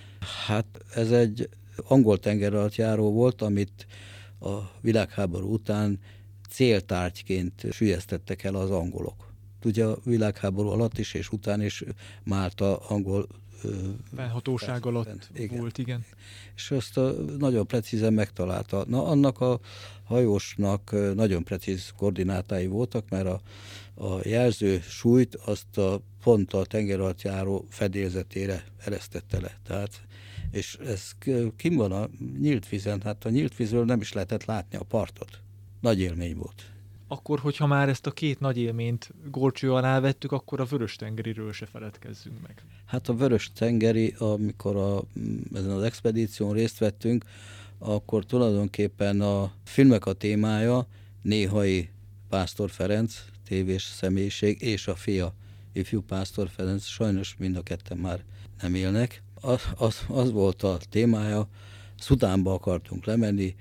hát 0.46 0.66
ez 0.94 1.12
egy 1.12 1.50
angol 1.88 2.20
tenger 2.20 2.54
alatt 2.54 2.76
járó 2.76 3.12
volt, 3.12 3.42
amit 3.42 3.88
a 4.40 4.58
világháború 4.82 5.54
után 5.54 6.00
céltárgyként 6.50 7.66
sülyeztettek 7.72 8.44
el 8.44 8.56
az 8.56 8.72
angolok. 8.72 9.27
Ugye 9.68 9.86
a 9.86 9.98
világháború 10.04 10.70
alatt 10.70 10.98
is 10.98 11.14
és 11.14 11.32
után 11.32 11.62
is 11.62 11.84
Málta 12.24 12.78
angol 12.78 13.28
felhatóság 14.16 14.86
alatt 14.86 15.30
igen. 15.34 15.60
volt, 15.60 15.78
igen. 15.78 16.06
És 16.56 16.72
azt 16.72 16.98
a, 16.98 17.12
nagyon 17.38 17.68
precízen 17.68 18.14
megtalálta. 18.14 18.86
Na, 18.88 19.06
annak 19.06 19.42
a 19.42 19.60
hajósnak 20.04 20.96
nagyon 21.16 21.44
precíz 21.44 21.94
koordinátái 21.98 22.68
voltak, 22.68 23.10
mert 23.10 23.28
a, 23.28 23.42
a 24.06 24.20
jelző 24.24 24.82
súlyt 24.88 25.36
azt 25.36 25.78
a 25.78 26.02
pont 26.24 26.54
a 26.54 26.66
tenger 26.66 27.00
alatt 27.00 27.22
járó 27.22 27.66
fedélzetére 27.70 28.64
eresztette 28.78 29.40
le. 29.40 29.58
Tehát, 29.64 30.02
és 30.52 30.78
ez 30.86 31.12
kim 31.56 31.76
van 31.76 31.92
a 31.92 32.10
nyílt 32.40 32.70
vízen, 32.70 33.02
hát 33.02 33.26
a 33.26 33.30
nyílt 33.30 33.56
vízről 33.56 33.86
nem 33.86 34.02
is 34.02 34.14
lehetett 34.14 34.46
látni 34.46 34.78
a 34.78 34.84
partot. 34.84 35.40
Nagy 35.82 36.00
élmény 36.00 36.36
volt 36.36 36.77
akkor, 37.08 37.40
hogyha 37.40 37.68
már 37.68 37.90
ezt 37.90 38.06
a 38.06 38.12
két 38.12 38.40
nagy 38.40 38.58
élményt 38.58 39.14
gorcső 39.32 39.74
alá 39.74 40.00
vettük, 40.00 40.32
akkor 40.32 40.60
a 40.60 40.66
Vörös-tengeriről 40.66 41.52
se 41.52 41.66
feledkezzünk 41.66 42.42
meg. 42.42 42.64
Hát 42.86 43.10
a 43.10 43.16
Vörös-tengeri, 43.16 44.16
amikor 44.18 44.76
a, 44.76 45.02
ezen 45.54 45.72
az 45.72 45.84
expedíción 45.84 46.54
részt 46.54 46.78
vettünk, 46.78 47.26
akkor 47.78 48.26
tulajdonképpen 48.26 49.22
a 49.22 49.52
filmek 49.64 50.06
a 50.06 50.14
témája 50.14 50.88
Néhai 51.22 51.90
Pásztor 52.30 52.70
Ferenc, 52.70 53.26
tévés 53.46 53.84
személyiség, 53.84 54.62
és 54.62 54.88
a 54.88 54.96
fia, 54.96 55.34
ifjú 55.74 56.02
Pásztor 56.02 56.50
Ferenc, 56.50 56.86
sajnos 56.86 57.36
mind 57.38 57.56
a 57.56 57.62
ketten 57.62 57.98
már 57.98 58.24
nem 58.62 58.76
élnek. 58.76 59.24
Az, 59.42 59.62
az, 59.78 60.06
az 60.08 60.32
volt 60.32 60.64
a 60.64 60.78
témája, 60.90 61.48
Szudánba 62.00 62.54
akartunk 62.54 63.06
lemenni, 63.06 63.56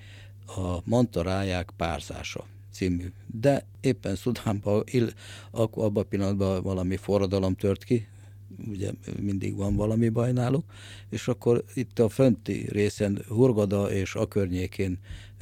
a 0.46 0.78
mantaráják 0.84 1.70
párzása 1.76 2.44
című. 2.76 3.12
De 3.26 3.66
éppen 3.80 4.16
Szudánban, 4.16 4.84
abban 5.50 5.96
a 5.96 6.02
pillanatban 6.02 6.62
valami 6.62 6.96
forradalom 6.96 7.54
tört 7.54 7.84
ki, 7.84 8.06
ugye 8.68 8.90
mindig 9.20 9.56
van 9.56 9.76
valami 9.76 10.08
baj 10.08 10.32
náluk, 10.32 10.64
és 11.08 11.28
akkor 11.28 11.64
itt 11.74 11.98
a 11.98 12.08
fönti 12.08 12.66
részen 12.70 13.22
Hurgada 13.28 13.90
és 13.90 14.14
a 14.14 14.26
környékén 14.26 14.98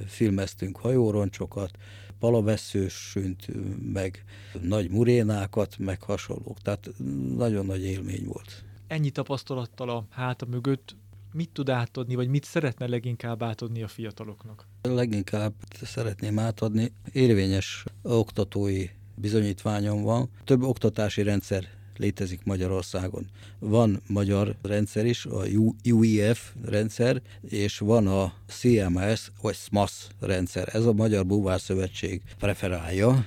filmeztünk 0.07 0.77
hajóroncsokat, 0.77 1.71
palaveszősünt, 2.19 3.47
meg 3.93 4.25
nagy 4.61 4.91
murénákat, 4.91 5.79
meg 5.79 6.03
hasonlók. 6.03 6.61
Tehát 6.61 6.91
nagyon 7.37 7.67
nagy 7.67 7.83
élmény 7.85 8.25
volt. 8.25 8.65
Ennyi 8.87 9.11
tapasztalattal 9.11 9.89
a 9.89 10.07
háta 10.11 10.47
mögött 10.47 10.97
mit 11.35 11.51
tud 11.53 11.69
átadni, 11.69 12.15
vagy 12.15 12.29
mit 12.29 12.45
szeretne 12.45 12.87
leginkább 12.87 13.43
átadni 13.43 13.83
a 13.83 13.89
fiataloknak? 13.89 14.67
Leginkább 14.83 15.55
szeretném 15.83 16.39
átadni, 16.39 16.93
érvényes 17.13 17.85
oktatói 18.03 18.87
bizonyítványom 19.15 20.03
van. 20.03 20.31
Több 20.45 20.63
oktatási 20.63 21.23
rendszer 21.23 21.69
létezik 21.97 22.45
Magyarországon. 22.45 23.27
Van 23.59 24.03
magyar 24.07 24.57
rendszer 24.63 25.07
is, 25.07 25.27
a 25.27 25.43
UEF 25.85 26.53
rendszer, 26.65 27.23
és 27.49 27.79
van 27.79 28.07
a 28.07 28.33
CMS 28.47 29.31
vagy 29.41 29.55
SMAS 29.55 30.07
rendszer. 30.21 30.69
Ez 30.73 30.85
a 30.85 30.93
Magyar 30.93 31.27
Búvár 31.27 31.61
Szövetség 31.61 32.23
preferálja, 32.39 33.27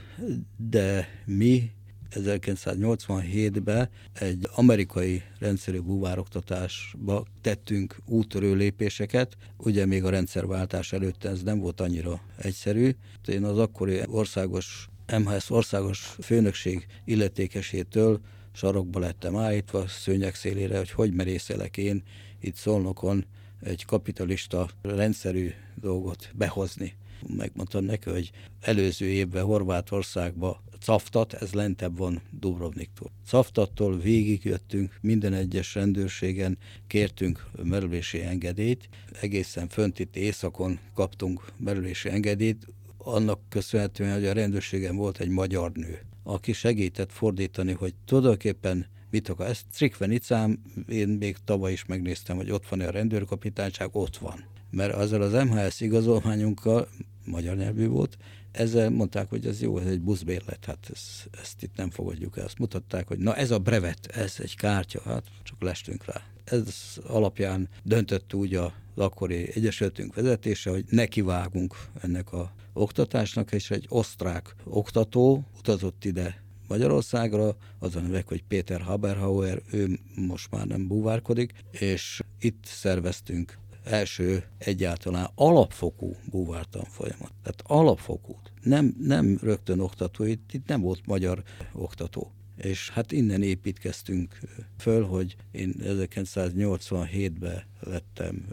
de 0.58 1.08
mi 1.26 1.72
1987-ben 2.12 3.90
egy 4.14 4.48
amerikai 4.56 5.24
rendszerű 5.40 5.80
búvároktatásba 5.80 7.26
tettünk 7.42 7.96
útörő 8.06 8.56
lépéseket, 8.56 9.38
ugye 9.58 9.86
még 9.86 10.04
a 10.04 10.10
rendszerváltás 10.10 10.94
előtt 10.94 11.24
ez 11.24 11.44
nem 11.44 11.60
volt 11.60 11.82
annyira 11.82 12.22
egyszerű. 12.38 12.92
Én 13.26 13.44
az 13.44 13.58
akkori 13.58 14.02
országos 14.06 14.90
MHS 15.18 15.50
országos 15.50 16.00
főnökség 16.22 16.86
illetékesétől 17.06 18.20
sarokba 18.52 19.00
lettem 19.00 19.36
állítva, 19.36 19.88
szőnyek 19.88 20.36
szélére, 20.36 20.78
hogy 20.78 20.92
hogy 20.92 21.14
merészelek 21.14 21.78
én 21.78 22.04
itt 22.40 22.56
Szolnokon 22.56 23.26
egy 23.62 23.86
kapitalista 23.86 24.70
rendszerű 24.82 25.52
dolgot 25.76 26.32
behozni. 26.36 26.96
Megmondtam 27.38 27.84
neki, 27.84 28.10
hogy 28.10 28.32
előző 28.62 29.06
évben 29.06 29.44
Horvátországba 29.44 30.64
Caftat, 30.80 31.34
ez 31.34 31.54
lentebb 31.54 31.98
van 31.98 32.22
Dubrovniktól. 32.40 33.12
Caftattól 33.26 33.98
végigjöttünk, 33.98 34.98
minden 35.02 35.34
egyes 35.34 35.76
rendőrségen 35.76 36.58
kértünk 36.88 37.46
merülési 37.64 38.22
engedélyt, 38.22 38.90
egészen 39.22 39.68
fönt 39.68 40.00
itt 40.00 40.16
északon 40.16 40.80
kaptunk 40.94 41.52
merülési 41.58 42.10
engedélyt, 42.10 42.68
annak 42.98 43.40
köszönhetően, 43.50 44.14
hogy 44.14 44.26
a 44.26 44.34
rendőrségen 44.34 44.96
volt 44.96 45.20
egy 45.20 45.30
magyar 45.30 45.72
nő, 45.72 46.00
aki 46.24 46.54
segített 46.54 47.12
fordítani, 47.12 47.72
hogy 47.72 47.94
tulajdonképpen 48.06 48.86
mit 49.10 49.30
akar. 49.30 49.48
Ezt 49.48 49.66
Trikvenicám, 49.74 50.60
én 50.88 51.08
még 51.08 51.38
tavaly 51.46 51.72
is 51.72 51.86
megnéztem, 51.86 52.36
hogy 52.36 52.52
ott 52.52 52.68
van-e 52.68 52.88
a 52.88 52.92
rendőrkapitányság, 52.92 53.90
ott 53.92 54.18
van. 54.18 54.46
mert 54.70 54.94
azzal 54.94 55.22
az 55.22 55.34
MHS 55.34 55.82
igazolványunkkal, 55.82 56.88
magyar 57.26 57.56
nyelvű 57.56 57.88
volt, 57.88 58.18
ezzel 58.58 58.90
mondták, 58.90 59.30
hogy 59.30 59.46
ez 59.46 59.62
jó, 59.62 59.78
ez 59.78 59.88
egy 59.88 60.02
buszbérlet, 60.02 60.66
hát 60.66 60.90
ezt, 60.94 61.30
ezt 61.42 61.64
itt 61.64 61.76
nem 61.76 61.90
fogadjuk 61.90 62.38
el. 62.38 62.46
Azt 62.46 62.60
mutatták, 62.60 63.08
hogy 63.08 63.18
na 63.18 63.36
ez 63.36 63.52
a 63.52 63.60
brevet, 63.60 64.06
ez 64.06 64.36
egy 64.40 64.56
kártya, 64.56 65.02
hát 65.06 65.24
csak 65.44 65.62
lestünk 65.62 66.06
rá. 66.06 66.22
Ez 66.44 66.76
alapján 67.08 67.70
döntött 67.84 68.34
úgy 68.34 68.56
a 68.56 68.74
akkori 68.96 69.52
egyesületünk 69.56 70.16
vezetése, 70.16 70.70
hogy 70.70 70.86
nekivágunk 70.90 71.76
ennek 72.02 72.34
a 72.34 72.52
oktatásnak, 72.74 73.52
és 73.52 73.72
egy 73.72 73.86
osztrák 73.90 74.56
oktató 74.64 75.44
utazott 75.58 76.06
ide 76.06 76.42
Magyarországra, 76.68 77.56
az 77.80 77.96
a 77.96 78.00
neve, 78.00 78.24
hogy 78.26 78.44
Péter 78.44 78.82
Haberhauer, 78.82 79.62
ő 79.72 80.00
most 80.16 80.52
már 80.52 80.68
nem 80.68 80.88
búvárkodik, 80.88 81.54
és 81.72 82.22
itt 82.40 82.66
szerveztünk 82.66 83.58
első 83.88 84.44
egyáltalán 84.58 85.30
alapfokú 85.36 86.16
búvártan 86.30 86.84
folyamat. 86.84 87.32
Tehát 87.44 87.64
alapfokú. 87.64 88.40
Nem, 88.62 88.96
nem 89.00 89.38
rögtön 89.42 89.80
oktató, 89.80 90.24
itt, 90.24 90.54
itt 90.54 90.68
nem 90.68 90.82
volt 90.82 91.06
magyar 91.06 91.44
oktató. 91.74 92.32
És 92.58 92.90
hát 92.90 93.12
innen 93.12 93.44
építkeztünk 93.44 94.40
föl, 94.78 95.06
hogy 95.06 95.36
én 95.52 95.74
1987-ben 95.80 97.64
lettem 97.80 98.48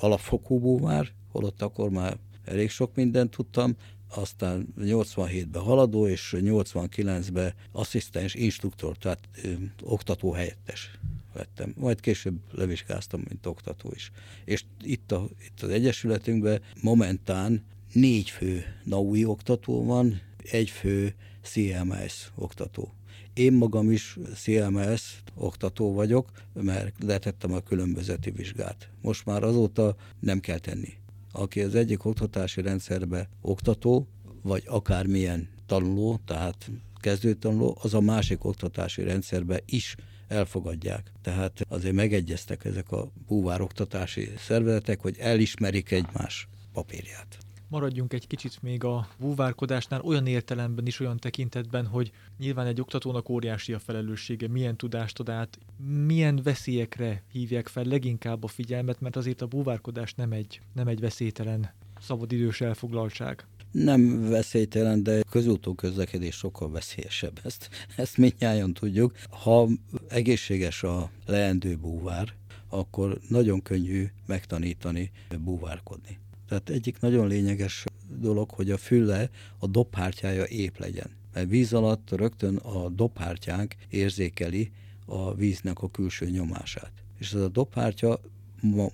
alapfokú 0.00 0.58
búvár, 0.58 1.12
holott 1.30 1.62
akkor 1.62 1.90
már 1.90 2.18
elég 2.44 2.70
sok 2.70 2.94
mindent 2.94 3.30
tudtam, 3.30 3.76
aztán 4.14 4.74
87-ben 4.78 5.62
haladó, 5.62 6.08
és 6.08 6.34
89-ben 6.38 7.54
asszisztens 7.72 8.34
instruktor, 8.34 8.96
tehát 8.96 9.28
ö, 9.42 9.52
oktató 9.82 10.32
helyettes 10.32 10.90
lettem. 11.38 11.74
Majd 11.76 12.00
később 12.00 12.38
levizsgáztam, 12.50 13.22
mint 13.28 13.46
oktató 13.46 13.90
is. 13.94 14.10
És 14.44 14.64
itt, 14.82 15.12
a, 15.12 15.28
itt 15.46 15.62
az 15.62 15.68
Egyesületünkben 15.68 16.60
momentán 16.82 17.64
négy 17.92 18.30
fő 18.30 18.62
NAUI 18.84 19.24
oktató 19.24 19.84
van, 19.84 20.20
egy 20.50 20.70
fő 20.70 21.14
CMS 21.42 22.30
oktató. 22.34 22.92
Én 23.34 23.52
magam 23.52 23.90
is 23.90 24.18
CMS 24.34 25.22
oktató 25.34 25.92
vagyok, 25.92 26.30
mert 26.52 27.02
letettem 27.02 27.52
a 27.52 27.60
különbözeti 27.60 28.30
vizsgát. 28.30 28.90
Most 29.02 29.26
már 29.26 29.42
azóta 29.42 29.96
nem 30.20 30.40
kell 30.40 30.58
tenni. 30.58 30.92
Aki 31.32 31.62
az 31.62 31.74
egyik 31.74 32.04
oktatási 32.04 32.60
rendszerbe 32.60 33.28
oktató, 33.40 34.08
vagy 34.42 34.62
akármilyen 34.66 35.48
tanuló, 35.66 36.20
tehát 36.24 36.70
kezdőtanuló, 37.00 37.78
az 37.82 37.94
a 37.94 38.00
másik 38.00 38.44
oktatási 38.44 39.02
rendszerbe 39.02 39.60
is 39.66 39.96
elfogadják. 40.28 41.12
Tehát 41.22 41.66
azért 41.68 41.94
megegyeztek 41.94 42.64
ezek 42.64 42.90
a 42.90 43.08
búvár 43.26 43.60
oktatási 43.60 44.30
szervezetek, 44.38 45.00
hogy 45.00 45.16
elismerik 45.18 45.90
egymás 45.90 46.48
papírját. 46.72 47.38
Maradjunk 47.70 48.12
egy 48.12 48.26
kicsit 48.26 48.62
még 48.62 48.84
a 48.84 49.08
búvárkodásnál, 49.18 50.00
olyan 50.00 50.26
értelemben 50.26 50.86
is, 50.86 51.00
olyan 51.00 51.16
tekintetben, 51.16 51.86
hogy 51.86 52.10
nyilván 52.38 52.66
egy 52.66 52.80
oktatónak 52.80 53.28
óriási 53.28 53.72
a 53.72 53.78
felelőssége, 53.78 54.48
milyen 54.48 54.76
tudást 54.76 55.18
ad 55.18 55.28
át, 55.28 55.58
milyen 56.06 56.40
veszélyekre 56.42 57.22
hívják 57.32 57.68
fel 57.68 57.84
leginkább 57.84 58.44
a 58.44 58.46
figyelmet, 58.46 59.00
mert 59.00 59.16
azért 59.16 59.42
a 59.42 59.46
búvárkodás 59.46 60.14
nem 60.14 60.32
egy, 60.32 60.60
nem 60.72 60.88
egy 60.88 61.00
veszélytelen 61.00 61.70
szabadidős 62.00 62.60
elfoglaltság 62.60 63.46
nem 63.70 64.28
veszélytelen, 64.28 65.02
de 65.02 65.22
közútó 65.30 65.74
közlekedés 65.74 66.34
sokkal 66.34 66.70
veszélyesebb. 66.70 67.40
Ezt, 67.44 67.68
ezt 67.96 68.16
mindnyáján 68.16 68.72
tudjuk. 68.72 69.12
Ha 69.30 69.68
egészséges 70.08 70.82
a 70.82 71.10
leendő 71.26 71.76
búvár, 71.76 72.34
akkor 72.68 73.18
nagyon 73.28 73.62
könnyű 73.62 74.06
megtanítani 74.26 75.10
búvárkodni. 75.38 76.18
Tehát 76.48 76.70
egyik 76.70 77.00
nagyon 77.00 77.26
lényeges 77.26 77.84
dolog, 78.20 78.50
hogy 78.50 78.70
a 78.70 78.76
füle, 78.76 79.30
a 79.58 79.66
dobhártyája 79.66 80.44
ép 80.44 80.78
legyen. 80.78 81.10
Mert 81.32 81.48
víz 81.48 81.72
alatt 81.72 82.10
rögtön 82.10 82.56
a 82.56 82.88
dobhártyánk 82.88 83.74
érzékeli 83.88 84.70
a 85.06 85.34
víznek 85.34 85.78
a 85.78 85.88
külső 85.88 86.30
nyomását. 86.30 86.92
És 87.18 87.32
ez 87.32 87.40
a 87.40 87.48
dobhártya 87.48 88.20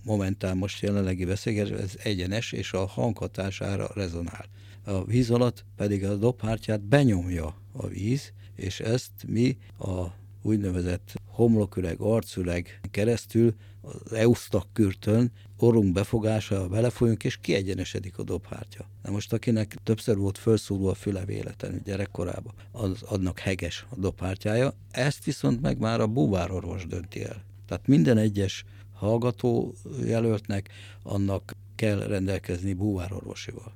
momentán 0.03 0.57
most 0.57 0.83
jelenlegi 0.83 1.25
beszélgetés, 1.25 1.79
ez 1.79 1.95
egyenes, 2.03 2.53
és 2.53 2.73
a 2.73 2.87
hanghatására 2.87 3.91
rezonál. 3.95 4.47
A 4.85 5.05
víz 5.05 5.31
alatt 5.31 5.65
pedig 5.77 6.05
a 6.05 6.17
dobhártyát 6.17 6.81
benyomja 6.81 7.55
a 7.73 7.87
víz, 7.87 8.33
és 8.57 8.81
ezt 8.81 9.13
mi 9.27 9.57
a 9.79 10.05
úgynevezett 10.43 11.15
homloküreg, 11.27 12.01
arcüreg 12.01 12.81
keresztül 12.91 13.55
az 13.81 14.13
eusztakkürtön 14.13 15.33
orrunk 15.57 15.93
befogása 15.93 16.69
belefolyunk, 16.69 17.25
és 17.25 17.39
kiegyenesedik 17.41 18.19
a 18.19 18.23
dobhártya. 18.23 18.89
Na 19.03 19.11
most 19.11 19.33
akinek 19.33 19.77
többször 19.83 20.17
volt 20.17 20.39
felszóló 20.39 20.89
a 20.89 20.95
füle 20.95 21.25
véletlenül 21.25 21.81
gyerekkorában, 21.85 22.55
az 22.73 23.03
adnak 23.03 23.39
heges 23.39 23.87
a 23.91 23.97
dobhártyája, 23.97 24.75
ezt 24.91 25.25
viszont 25.25 25.61
meg 25.61 25.79
már 25.79 26.01
a 26.01 26.07
búvárorvos 26.07 26.87
dönti 26.87 27.25
el. 27.25 27.45
Tehát 27.67 27.87
minden 27.87 28.19
egyes 28.19 28.65
hallgató 28.95 29.75
jelöltnek 30.05 30.69
annak 31.03 31.53
kell 31.75 31.99
rendelkezni 32.07 32.73
búvárorvosival 32.73 33.73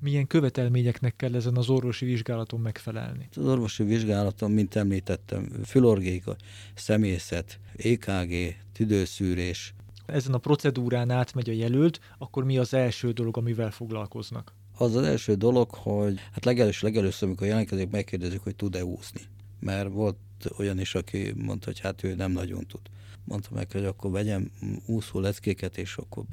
milyen 0.00 0.26
követelményeknek 0.26 1.16
kell 1.16 1.34
ezen 1.34 1.56
az 1.56 1.68
orvosi 1.68 2.04
vizsgálaton 2.04 2.60
megfelelni? 2.60 3.28
Az 3.36 3.46
orvosi 3.46 3.82
vizsgálaton, 3.82 4.50
mint 4.50 4.76
említettem, 4.76 5.48
fülorgéka, 5.64 6.36
szemészet, 6.74 7.58
EKG, 7.76 8.56
tüdőszűrés. 8.72 9.74
Ezen 10.06 10.34
a 10.34 10.38
procedúrán 10.38 11.10
átmegy 11.10 11.48
a 11.48 11.52
jelölt, 11.52 12.00
akkor 12.18 12.44
mi 12.44 12.58
az 12.58 12.74
első 12.74 13.10
dolog, 13.10 13.36
amivel 13.36 13.70
foglalkoznak? 13.70 14.54
Az 14.76 14.96
az 14.96 15.02
első 15.04 15.34
dolog, 15.34 15.70
hogy 15.70 16.18
hát 16.32 16.44
legelős, 16.44 16.82
legelőször, 16.82 17.28
amikor 17.28 17.46
jelentkezik, 17.46 17.90
megkérdezik, 17.90 18.40
hogy 18.40 18.56
tud-e 18.56 18.84
úszni. 18.84 19.20
Mert 19.60 19.92
volt 19.92 20.16
olyan 20.58 20.80
is, 20.80 20.94
aki 20.94 21.32
mondta, 21.36 21.66
hogy 21.66 21.80
hát 21.80 22.04
ő 22.04 22.14
nem 22.14 22.32
nagyon 22.32 22.66
tud. 22.66 22.80
Mondta 23.24 23.48
meg, 23.54 23.72
hogy 23.72 23.84
akkor 23.84 24.10
vegyem 24.10 24.50
úszó 24.86 25.20
leckéket, 25.20 25.78
és 25.78 25.96
akkor 25.96 26.24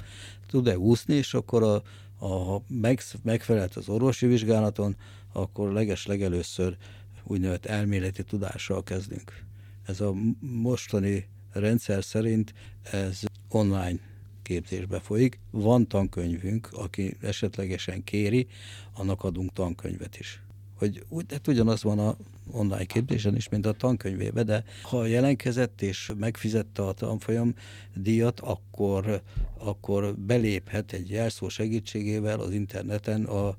tud-e 0.46 0.78
úszni, 0.78 1.14
és 1.14 1.34
akkor 1.34 1.62
a 1.62 1.82
ha 2.18 2.62
meg, 2.68 3.00
megfelelt 3.22 3.76
az 3.76 3.88
orvosi 3.88 4.26
vizsgálaton, 4.26 4.96
akkor 5.32 5.72
leges 5.72 6.06
legelőször 6.06 6.76
úgynevezett 7.24 7.66
elméleti 7.66 8.24
tudással 8.24 8.82
kezdünk. 8.82 9.44
Ez 9.86 10.00
a 10.00 10.14
mostani 10.40 11.28
rendszer 11.52 12.04
szerint 12.04 12.54
ez 12.82 13.20
online 13.48 13.98
képzésbe 14.42 15.00
folyik. 15.00 15.38
Van 15.50 15.88
tankönyvünk, 15.88 16.68
aki 16.72 17.16
esetlegesen 17.20 18.04
kéri, 18.04 18.46
annak 18.92 19.24
adunk 19.24 19.52
tankönyvet 19.52 20.18
is. 20.18 20.42
Hogy 20.74 21.04
úgy, 21.08 21.32
hát 21.32 21.48
ugyanaz 21.48 21.82
van 21.82 21.98
a 21.98 22.16
online 22.50 22.84
képzésen 22.84 23.36
is, 23.36 23.48
mint 23.48 23.66
a 23.66 23.72
tankönyvében, 23.72 24.46
de 24.46 24.64
ha 24.82 25.06
jelentkezett 25.06 25.82
és 25.82 26.12
megfizette 26.18 26.82
a 26.82 26.92
tanfolyam 26.92 27.54
díjat, 27.94 28.40
akkor, 28.40 29.22
akkor 29.58 30.14
beléphet 30.14 30.92
egy 30.92 31.10
jelszó 31.10 31.48
segítségével 31.48 32.40
az 32.40 32.52
interneten 32.52 33.24
a 33.24 33.56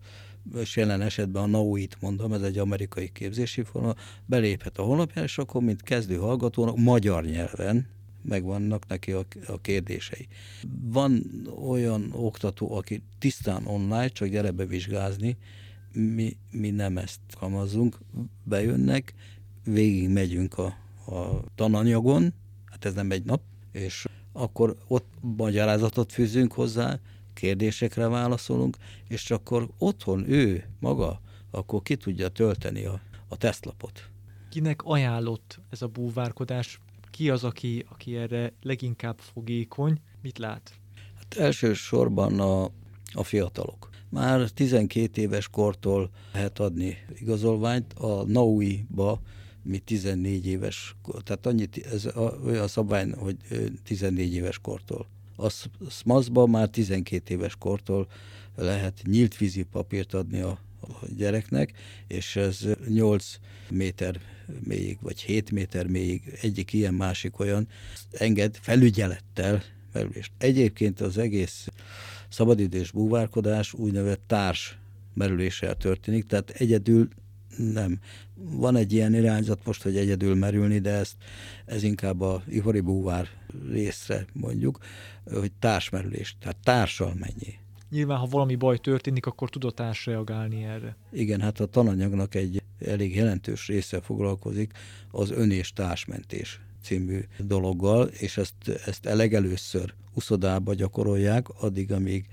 és 0.55 0.75
jelen 0.75 1.01
esetben 1.01 1.43
a 1.43 1.47
NAUIT 1.47 1.97
mondom, 1.99 2.33
ez 2.33 2.41
egy 2.41 2.57
amerikai 2.57 3.09
képzési 3.13 3.63
forma, 3.63 3.95
beléphet 4.25 4.77
a 4.77 4.83
honlapjára, 4.83 5.27
és 5.27 5.37
akkor, 5.37 5.61
mint 5.61 5.81
kezdő 5.81 6.15
hallgatónak, 6.15 6.77
magyar 6.77 7.23
nyelven, 7.23 7.87
megvannak 8.21 8.87
neki 8.87 9.11
a, 9.11 9.25
a 9.47 9.61
kérdései. 9.61 10.27
Van 10.81 11.23
olyan 11.67 12.09
oktató, 12.11 12.75
aki 12.75 13.03
tisztán 13.19 13.65
online, 13.65 14.07
csak 14.07 14.27
gyere 14.27 14.51
bevizsgázni, 14.51 15.37
mi, 15.93 16.37
mi 16.51 16.69
nem 16.69 16.97
ezt 16.97 17.19
kamazunk, 17.37 17.97
bejönnek, 18.43 19.13
végig 19.63 20.09
megyünk 20.09 20.57
a, 20.57 20.65
a 21.05 21.43
tananyagon, 21.55 22.33
hát 22.65 22.85
ez 22.85 22.93
nem 22.93 23.11
egy 23.11 23.23
nap, 23.23 23.41
és 23.71 24.05
akkor 24.31 24.77
ott 24.87 25.07
magyarázatot 25.21 26.11
fűzünk 26.11 26.53
hozzá, 26.53 26.99
kérdésekre 27.33 28.07
válaszolunk, 28.07 28.77
és 29.07 29.31
akkor 29.31 29.69
otthon 29.77 30.29
ő 30.29 30.69
maga, 30.79 31.21
akkor 31.51 31.81
ki 31.81 31.95
tudja 31.95 32.29
tölteni 32.29 32.85
a, 32.85 33.01
a 33.27 33.37
tesztlapot. 33.37 34.09
Kinek 34.49 34.81
ajánlott 34.83 35.59
ez 35.69 35.81
a 35.81 35.87
búvárkodás? 35.87 36.79
Ki 37.11 37.29
az, 37.29 37.43
aki, 37.43 37.85
aki 37.89 38.15
erre 38.15 38.53
leginkább 38.61 39.19
fogékony? 39.19 40.01
Mit 40.21 40.37
lát? 40.37 40.79
Hát 41.15 41.33
elsősorban 41.33 42.39
a, 42.39 42.63
a 43.13 43.23
fiatalok 43.23 43.89
már 44.09 44.49
12 44.49 45.21
éves 45.21 45.47
kortól 45.47 46.09
lehet 46.33 46.59
adni 46.59 46.97
igazolványt. 47.19 47.93
A 47.93 48.23
NAUI-ba 48.23 49.21
mi 49.63 49.77
14 49.77 50.47
éves, 50.47 50.95
tehát 51.23 51.45
annyit, 51.45 51.85
ez 51.85 52.07
olyan 52.45 52.67
szabály, 52.67 53.09
hogy 53.09 53.37
14 53.83 54.33
éves 54.33 54.59
kortól. 54.59 55.07
A 55.35 55.49
SMAS-ba 55.89 56.45
már 56.45 56.69
12 56.69 57.33
éves 57.33 57.55
kortól 57.55 58.07
lehet 58.55 59.01
nyílt 59.05 59.37
vízi 59.37 59.63
papírt 59.63 60.13
adni 60.13 60.39
a 60.39 60.59
gyereknek, 61.17 61.71
és 62.07 62.35
ez 62.35 62.65
8 62.87 63.39
méter 63.69 64.19
mélyig, 64.63 64.97
vagy 65.01 65.21
7 65.21 65.51
méter 65.51 65.87
mélyig, 65.87 66.37
egyik 66.41 66.73
ilyen, 66.73 66.93
másik 66.93 67.39
olyan, 67.39 67.67
enged 68.11 68.57
felügyelettel 68.61 69.63
merülést. 69.93 70.31
Egyébként 70.37 71.01
az 71.01 71.17
egész 71.17 71.67
szabadidős 72.29 72.91
búvárkodás 72.91 73.73
úgynevezett 73.73 74.23
társ 74.27 74.77
merüléssel 75.13 75.75
történik, 75.75 76.25
tehát 76.25 76.49
egyedül 76.49 77.07
nem. 77.57 77.99
Van 78.35 78.75
egy 78.75 78.93
ilyen 78.93 79.13
irányzat 79.13 79.65
most, 79.65 79.83
hogy 79.83 79.97
egyedül 79.97 80.35
merülni, 80.35 80.79
de 80.79 80.89
ezt, 80.89 81.15
ez 81.65 81.83
inkább 81.83 82.21
a 82.21 82.43
ipari 82.47 82.79
búvár 82.79 83.27
részre 83.71 84.25
mondjuk, 84.33 84.77
hogy 85.31 85.51
társmerülés, 85.59 86.35
tehát 86.39 86.57
társal 86.63 87.13
mennyi. 87.19 87.53
Nyilván, 87.89 88.17
ha 88.17 88.25
valami 88.25 88.55
baj 88.55 88.77
történik, 88.77 89.25
akkor 89.25 89.49
tud 89.49 89.63
a 89.63 89.71
társ 89.71 90.05
reagálni 90.05 90.63
erre. 90.63 90.95
Igen, 91.11 91.41
hát 91.41 91.59
a 91.59 91.65
tananyagnak 91.65 92.35
egy 92.35 92.61
elég 92.85 93.15
jelentős 93.15 93.67
része 93.67 94.01
foglalkozik 94.01 94.73
az 95.11 95.31
ön 95.31 95.51
és 95.51 95.73
társmentés 95.73 96.59
című 96.81 97.19
dologgal, 97.37 98.07
és 98.07 98.37
ezt, 98.37 98.53
ezt 98.85 99.05
elegelőször 99.05 99.93
uszodába 100.13 100.73
gyakorolják, 100.73 101.49
addig, 101.49 101.91
amíg 101.91 102.25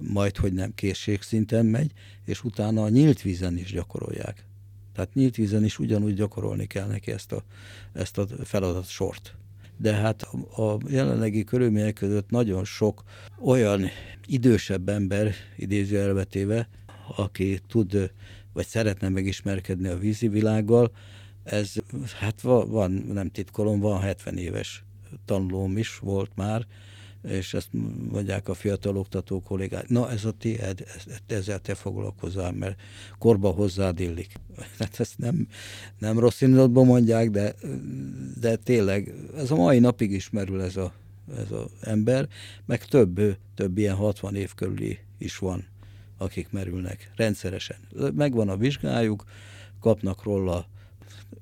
majd, 0.00 0.36
hogy 0.36 0.52
nem 0.52 0.74
készségszinten 0.74 1.66
megy, 1.66 1.92
és 2.24 2.44
utána 2.44 2.82
a 2.82 2.88
nyílt 2.88 3.22
vízen 3.22 3.56
is 3.56 3.72
gyakorolják. 3.72 4.44
Tehát 4.92 5.14
nyílt 5.14 5.36
vízen 5.36 5.64
is 5.64 5.78
ugyanúgy 5.78 6.14
gyakorolni 6.14 6.66
kell 6.66 6.86
neki 6.86 7.10
ezt 7.10 7.32
a, 7.32 7.44
ezt 7.92 8.18
a 8.18 8.26
feladat 8.44 8.88
sort. 8.88 9.34
De 9.76 9.94
hát 9.94 10.22
a 10.56 10.78
jelenlegi 10.88 11.44
körülmények 11.44 11.94
között 11.94 12.30
nagyon 12.30 12.64
sok 12.64 13.02
olyan 13.44 13.88
idősebb 14.26 14.88
ember, 14.88 15.32
idézőjelvetéve, 15.56 16.68
aki 17.16 17.60
tud 17.68 18.12
vagy 18.52 18.66
szeretne 18.66 19.08
megismerkedni 19.08 19.88
a 19.88 19.98
vízi 19.98 20.28
világgal, 20.28 20.90
ez 21.50 21.72
hát 22.18 22.40
van, 22.40 22.90
nem 22.90 23.30
titkolom, 23.30 23.80
van 23.80 24.00
70 24.00 24.38
éves 24.38 24.84
tanulóm 25.24 25.76
is 25.76 25.98
volt 25.98 26.30
már, 26.34 26.66
és 27.22 27.54
ezt 27.54 27.68
mondják 28.10 28.48
a 28.48 28.54
fiatal 28.54 28.96
oktató 28.96 29.40
kollégák, 29.40 29.88
na 29.88 30.10
ez 30.10 30.24
a 30.24 30.32
tiéd, 30.32 30.84
ezzel 31.26 31.58
te 31.58 31.74
foglalkozzál, 31.74 32.52
mert 32.52 32.80
korba 33.18 33.50
hozzád 33.50 34.00
illik. 34.00 34.32
Hát 34.78 35.00
ezt 35.00 35.18
nem, 35.18 35.48
nem 35.98 36.18
rossz 36.18 36.40
indulatban 36.40 36.86
mondják, 36.86 37.30
de, 37.30 37.54
de 38.40 38.56
tényleg 38.56 39.14
ez 39.36 39.50
a 39.50 39.56
mai 39.56 39.78
napig 39.78 40.12
is 40.12 40.30
merül 40.30 40.62
ez 40.62 40.76
a, 40.76 40.92
ez 41.36 41.50
a 41.50 41.68
ember, 41.80 42.28
meg 42.66 42.84
több, 42.84 43.36
több 43.54 43.78
ilyen 43.78 43.94
60 43.94 44.34
év 44.34 44.54
körüli 44.54 44.98
is 45.18 45.38
van, 45.38 45.66
akik 46.16 46.50
merülnek 46.50 47.10
rendszeresen. 47.16 47.76
Megvan 48.14 48.48
a 48.48 48.56
vizsgájuk, 48.56 49.24
kapnak 49.80 50.22
róla 50.22 50.66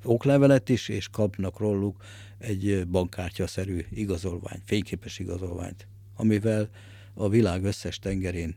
oklevelet 0.06 0.68
is, 0.68 0.88
és 0.88 1.08
kapnak 1.08 1.58
róluk 1.58 2.04
egy 2.38 2.86
bankkártyaszerű 2.86 3.84
igazolvány, 3.90 4.60
fényképes 4.64 5.18
igazolványt, 5.18 5.86
amivel 6.16 6.68
a 7.14 7.28
világ 7.28 7.64
összes 7.64 7.98
tengerén 7.98 8.56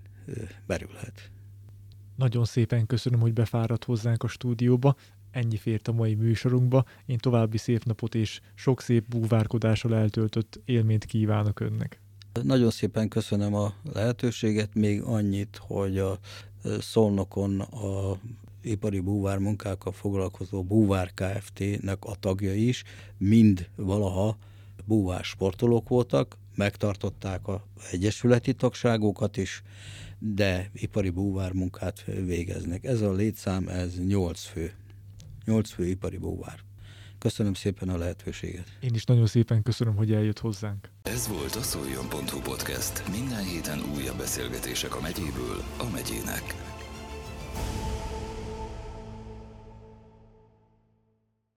berülhet. 0.65 1.31
Nagyon 2.15 2.45
szépen 2.45 2.85
köszönöm, 2.85 3.19
hogy 3.19 3.33
befáradt 3.33 3.83
hozzánk 3.83 4.23
a 4.23 4.27
stúdióba. 4.27 4.95
Ennyi 5.31 5.57
fért 5.57 5.87
a 5.87 5.91
mai 5.91 6.15
műsorunkba. 6.15 6.85
Én 7.05 7.17
további 7.17 7.57
szép 7.57 7.83
napot 7.83 8.15
és 8.15 8.41
sok 8.55 8.81
szép 8.81 9.07
búvárkodással 9.07 9.95
eltöltött 9.95 10.61
élményt 10.65 11.05
kívánok 11.05 11.59
önnek. 11.59 12.01
Nagyon 12.43 12.69
szépen 12.69 13.07
köszönöm 13.07 13.53
a 13.53 13.73
lehetőséget, 13.93 14.73
még 14.73 15.01
annyit, 15.01 15.59
hogy 15.61 15.97
a 15.97 16.19
Szolnokon 16.79 17.59
a 17.59 18.17
ipari 18.61 18.99
búvár 18.99 19.37
munkákkal 19.37 19.91
foglalkozó 19.91 20.63
Búvár 20.63 21.13
Kft-nek 21.13 22.05
a 22.05 22.15
tagja 22.19 22.53
is 22.53 22.83
mind 23.17 23.69
valaha 23.75 24.37
búvár 24.85 25.23
sportolók 25.23 25.89
voltak, 25.89 26.37
megtartották 26.55 27.47
a 27.47 27.65
egyesületi 27.91 28.53
tagságokat 28.53 29.37
is, 29.37 29.61
de 30.19 30.69
ipari 30.73 31.09
búvár 31.09 31.53
munkát 31.53 32.03
végeznek. 32.05 32.83
Ez 32.83 33.01
a 33.01 33.13
létszám, 33.13 33.67
ez 33.67 33.99
8 34.05 34.43
fő. 34.43 34.73
8 35.45 35.69
fő 35.69 35.85
ipari 35.87 36.17
búvár. 36.17 36.59
Köszönöm 37.17 37.53
szépen 37.53 37.89
a 37.89 37.97
lehetőséget. 37.97 38.77
Én 38.79 38.93
is 38.93 39.03
nagyon 39.03 39.27
szépen 39.27 39.61
köszönöm, 39.61 39.95
hogy 39.95 40.11
eljött 40.11 40.39
hozzánk. 40.39 40.89
Ez 41.03 41.27
volt 41.27 41.55
a 41.55 41.61
Szoljon.hu 41.61 42.39
podcast. 42.41 43.09
Minden 43.11 43.43
héten 43.43 43.79
újabb 43.95 44.17
beszélgetések 44.17 44.95
a 44.95 45.01
megyéből 45.01 45.63
a 45.77 45.89
megyének. 45.91 46.77